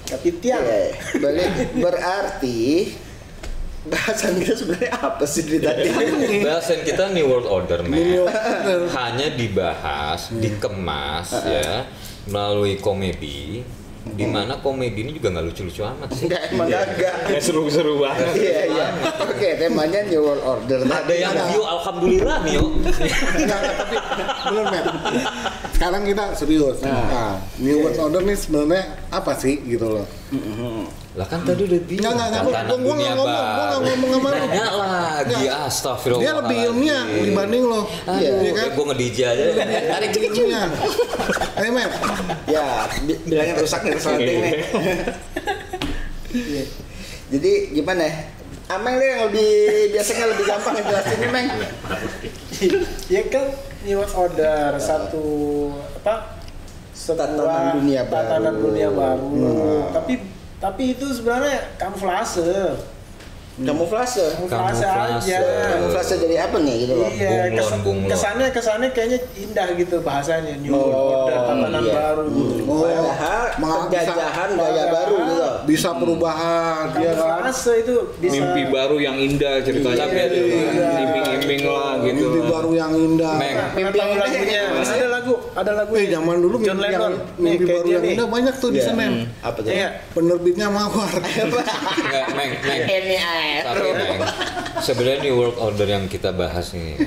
[0.09, 0.63] Tapi tiang.
[0.63, 0.85] Oke,
[1.21, 2.61] balik berarti
[3.85, 5.91] bahasan kita sebenarnya apa sih di tadi?
[6.41, 7.99] Bahasan kita New World Order, man.
[8.97, 11.85] Hanya dibahas, dikemas ya
[12.25, 13.61] melalui komedi.
[14.05, 16.29] Di mana komedi ini juga nggak lucu-lucu amat sih.
[16.29, 17.15] Enggak emang kagak.
[17.33, 18.37] Ya seru-seru banget.
[18.37, 18.87] Iya iya.
[19.25, 20.85] Oke, temanya New World Order.
[20.85, 22.61] Ada yang view alhamdulillah nih.
[22.61, 23.97] Enggak, enggak, tapi
[24.61, 24.87] Matt.
[25.85, 26.81] Sekarang kita serius.
[26.81, 28.83] Nah, New World Order nih sebenarnya
[29.13, 30.09] apa sih gitu loh.
[31.13, 32.41] Lah kan tadi udah bilang Enggak, enggak, enggak.
[32.49, 33.77] nggak ngomong, gua nggak baru.
[33.85, 34.39] ngomong sama lu.
[34.41, 36.23] Nanya lagi, astagfirullah.
[36.25, 37.81] Dia lebih ilmiah dibanding lo.
[38.03, 38.69] Aduh, Iya kan?
[38.73, 39.45] gue nge-DJ aja.
[39.93, 40.67] Tarik Ilmiah.
[41.55, 41.93] Ayo Matt.
[42.49, 42.65] Ya,
[43.05, 44.53] bi- bilangnya rusak nih resleting nih.
[46.33, 46.65] Iya.
[47.29, 48.15] Jadi gimana ya?
[48.65, 49.53] Ameng deh yang lebih
[49.93, 51.47] biasanya lebih gampang ngejelasinnya, Meng.
[53.15, 53.53] Ya kan
[53.85, 55.27] New Order satu
[56.01, 56.41] apa?
[56.95, 58.15] sebuah Tatanan dunia baru.
[58.15, 59.27] tatanan dunia baru.
[59.29, 59.83] Hmm.
[59.91, 60.15] Tapi
[60.63, 62.79] tapi itu sebenarnya kamuflase.
[63.57, 64.35] Kamuflase.
[64.45, 65.31] Kamuflase, Kamuflase.
[65.31, 65.39] aja.
[65.71, 67.07] Kamuflase dari apa nih gitu loh?
[67.07, 68.11] Iya, Bunglon, kes- bunglon.
[68.11, 70.91] kesannya kesannya kayaknya indah gitu bahasanya New Oh,
[71.23, 71.95] Order tatanan iya.
[71.95, 72.27] baru.
[72.67, 72.83] Oh,
[73.55, 75.47] Padahal penjajahan gaya baru gitu.
[75.65, 77.47] Bisa perubahan, dia kan.
[77.47, 80.03] Kamuflase itu bisa Mimpi baru yang indah ceritanya.
[80.05, 80.89] Iya, iya.
[81.05, 82.27] Iming-iming lah gitu.
[82.27, 83.35] Mimpi baru yang indah.
[83.39, 83.57] Meng.
[83.73, 84.29] Mimpi yang indah.
[85.25, 85.93] Lagu, ada lagu.
[85.97, 87.15] Eh zaman dulu John mimpi yang Lennon.
[87.41, 88.87] mimpi Nih, kayak baru dia yang indah banyak tuh di Iya.
[88.87, 89.13] Senen.
[89.41, 89.73] Apa tuh?
[89.73, 89.89] Iya.
[90.13, 91.13] Penerbitnya mawar.
[91.25, 92.81] Enggak, Meng, Meng.
[92.85, 93.63] Ini air.
[93.65, 94.21] Tapi Meng,
[94.79, 97.01] sebenarnya New World Order yang kita bahas nih,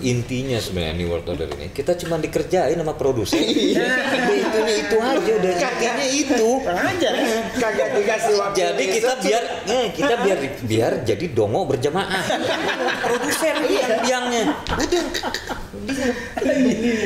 [0.00, 3.42] intinya sebenarnya New World Order ini kita cuma dikerjain sama produser.
[3.42, 3.90] Iya.
[3.90, 6.48] Udah itunya itu aja, udah intinya itu.
[6.62, 7.10] aja.
[7.58, 8.56] Kagak dikasih waktu.
[8.56, 12.24] Jadi kita biar, eh, kita biar biar jadi dongo berjamaah.
[13.04, 14.44] Produser yang biangnya.
[14.70, 15.04] Udah.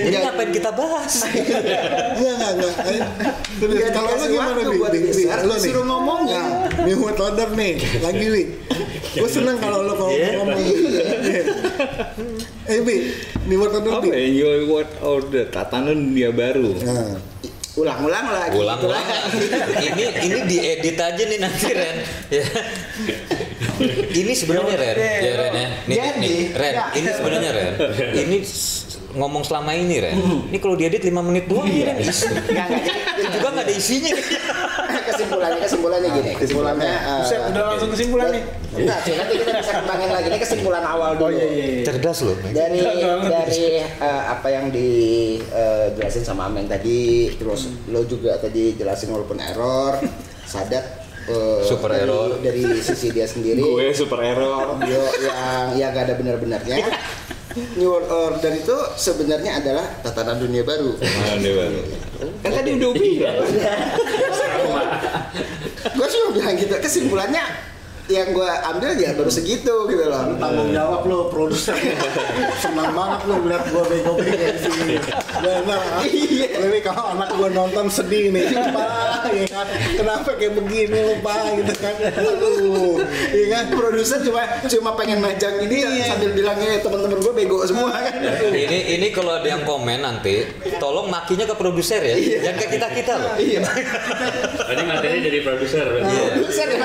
[0.05, 1.13] Jadi ngapain kita bahas?
[1.23, 1.63] Enggak,
[2.19, 2.75] enggak, enggak.
[2.85, 3.01] Eh,
[3.65, 5.57] Nggak kalau lo dikasih gimana, buat riset, lo nih.
[5.57, 6.35] disuruh ngomongin.
[6.37, 6.51] Nah,
[6.83, 8.43] New World Order nih, lagi, Wi.
[9.15, 10.35] Gue seneng kalau lo kalau Iya.
[10.35, 10.87] ngomong gitu.
[12.65, 12.97] Eh, Bi,
[13.47, 14.11] New World Order, Apa Bi.
[14.11, 14.27] ya?
[14.27, 16.75] New World Order, tatanan dunia baru.
[16.81, 17.15] Nah,
[17.75, 18.55] Ulang-ulang lagi.
[18.55, 19.03] Ulang-ulang.
[19.83, 21.97] ini ini diedit aja nih nanti Ren.
[22.31, 22.47] Ya.
[24.15, 25.69] ini sebenarnya Ren, ya Ren ya.
[25.85, 26.85] Nih, Jadi, nih, Ren, ya.
[26.95, 27.73] ini sebenarnya Ren.
[28.15, 28.37] Ini
[29.15, 30.19] ngomong selama ini Ren.
[30.51, 31.91] Ini kalau diedit 5 menit doang Iya.
[31.91, 32.03] Ren.
[32.05, 32.83] Enggak, enggak.
[32.85, 34.13] Jadi, Dan juga nggak ada isinya.
[35.05, 38.43] kesimpulannya kesimpulannya gini kesimpulannya eh, Buset, udah langsung kesimpulan nih.
[38.75, 41.67] enggak sih nanti kita bisa kembangin lagi ini kesimpulan awal dulu Oh iya iya.
[41.71, 41.85] iya.
[41.85, 42.37] Cerdas loh.
[42.43, 42.81] Dari
[43.25, 47.01] dari eh, apa yang dijelasin sama Ameng tadi
[47.35, 50.01] terus lo juga tadi jelasin walaupun error
[50.51, 50.85] sadat
[51.25, 52.29] eh, Super dari, error.
[52.41, 54.77] dari sisi dia sendiri Gue super error.
[54.83, 55.39] Yo, yang
[55.79, 56.77] yang gak ada benar-benarnya
[57.55, 61.81] New World Order itu sebenarnya adalah tatanan dunia baru Nah, dia baru.
[62.43, 63.37] Kan tadi udah bilang.
[65.85, 67.45] gue sih mau bilang gitu kesimpulannya
[68.05, 71.73] yang gue ambil ya baru segitu gitu loh tanggung jawab lo, produser.
[72.63, 74.97] Senang banget lo ngeliat gue bego-bego di sini.
[75.37, 75.81] Benar.
[76.05, 76.47] Iya.
[76.61, 78.89] Ini kalau anak gue nonton sedih nih, Pak,
[79.31, 79.67] ya kan?
[79.95, 81.39] Kenapa kayak begini lu, Pak?
[81.57, 81.95] Gitu kan.
[82.15, 83.65] Aduh, iya kan?
[83.75, 86.05] produser cuma cuma pengen ngajak ini Iya.
[86.09, 88.15] sambil bilangnya teman-teman gue bego semua kan
[88.51, 92.87] ini ini kalau ada yang komen nanti, tolong makinya ke produser ya, jangan ke kita
[92.93, 93.35] kita loh.
[93.37, 95.85] iya Berarti materinya jadi produser.
[95.85, 96.15] berarti.
[96.33, 96.79] produser ya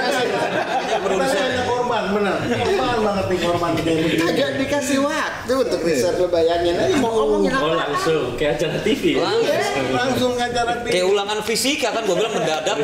[0.89, 2.37] Kita ada korban, benar.
[2.45, 4.03] Korban banget nih korban begini.
[4.21, 8.77] agak dikasih waktu untuk riset lo bayangin aja mau ngomongin Oh apa langsung kayak acara
[8.85, 9.17] TV.
[9.17, 9.25] ya?
[9.25, 9.85] Langsung.
[9.89, 12.77] Langsung ngajaran Kayak ulangan fisika kan, gue bilang mendadak.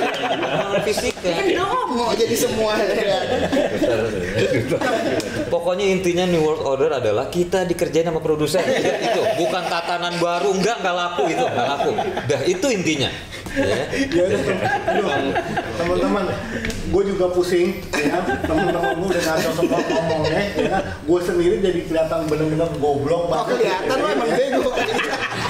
[0.60, 1.30] ulangan fisika.
[1.32, 3.20] kan dongo jadi semua ya.
[5.48, 8.60] Pokoknya intinya New World Order adalah kita dikerjain sama produser.
[8.60, 11.90] itu bukan tatanan baru, enggak enggak laku itu, enggak laku.
[12.28, 13.10] Dah itu intinya.
[13.52, 13.84] Ya.
[14.08, 14.40] Ya udah,
[14.88, 15.12] aduh,
[15.76, 16.24] teman-teman,
[16.88, 18.24] gue juga pusing, ya.
[18.48, 20.80] Teman-teman gue udah kacau semua ngomongnya, ya.
[21.04, 23.60] Gue sendiri jadi kelihatan bener-bener goblok oh banget.
[23.60, 24.72] kelihatan lo emang bego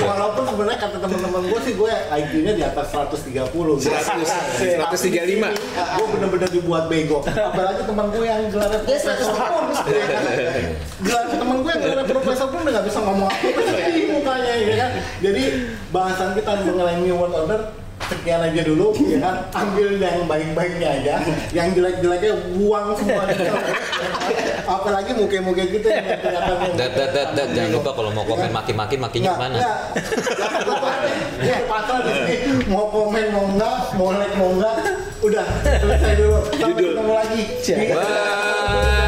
[0.02, 3.86] Walaupun sebenarnya kata teman-teman gue sih gue IQ-nya di atas 130 gitu.
[3.86, 5.54] 135.
[5.94, 7.22] Gue bener-bener dibuat bego.
[7.22, 9.64] Apalagi teman gue yang gelarnya Dia profesor pun.
[11.06, 13.46] Gelar teman gue yang gelarnya profesor pun udah gak bisa ngomong apa
[13.76, 14.90] sedih mukanya ya kan.
[15.24, 15.42] Jadi
[15.88, 17.60] bahasan kita mengenai New World Order
[18.12, 21.14] sekian aja dulu ya kan ambil yang baik-baiknya aja
[21.54, 23.24] yang jelek-jeleknya buang semua
[24.68, 27.48] apalagi muka-muka kita yang kelihatan Dat, dat, dat, dat.
[27.52, 30.90] Jangan lupa kalau mau komen maki-maki, makinya lupa.
[31.42, 32.36] Ya, pasal di sini
[32.70, 34.76] mau komen mau enggak, mau like mau enggak,
[35.20, 36.38] udah selesai dulu.
[36.56, 37.42] Sampai ketemu lagi.
[37.92, 39.01] Bye.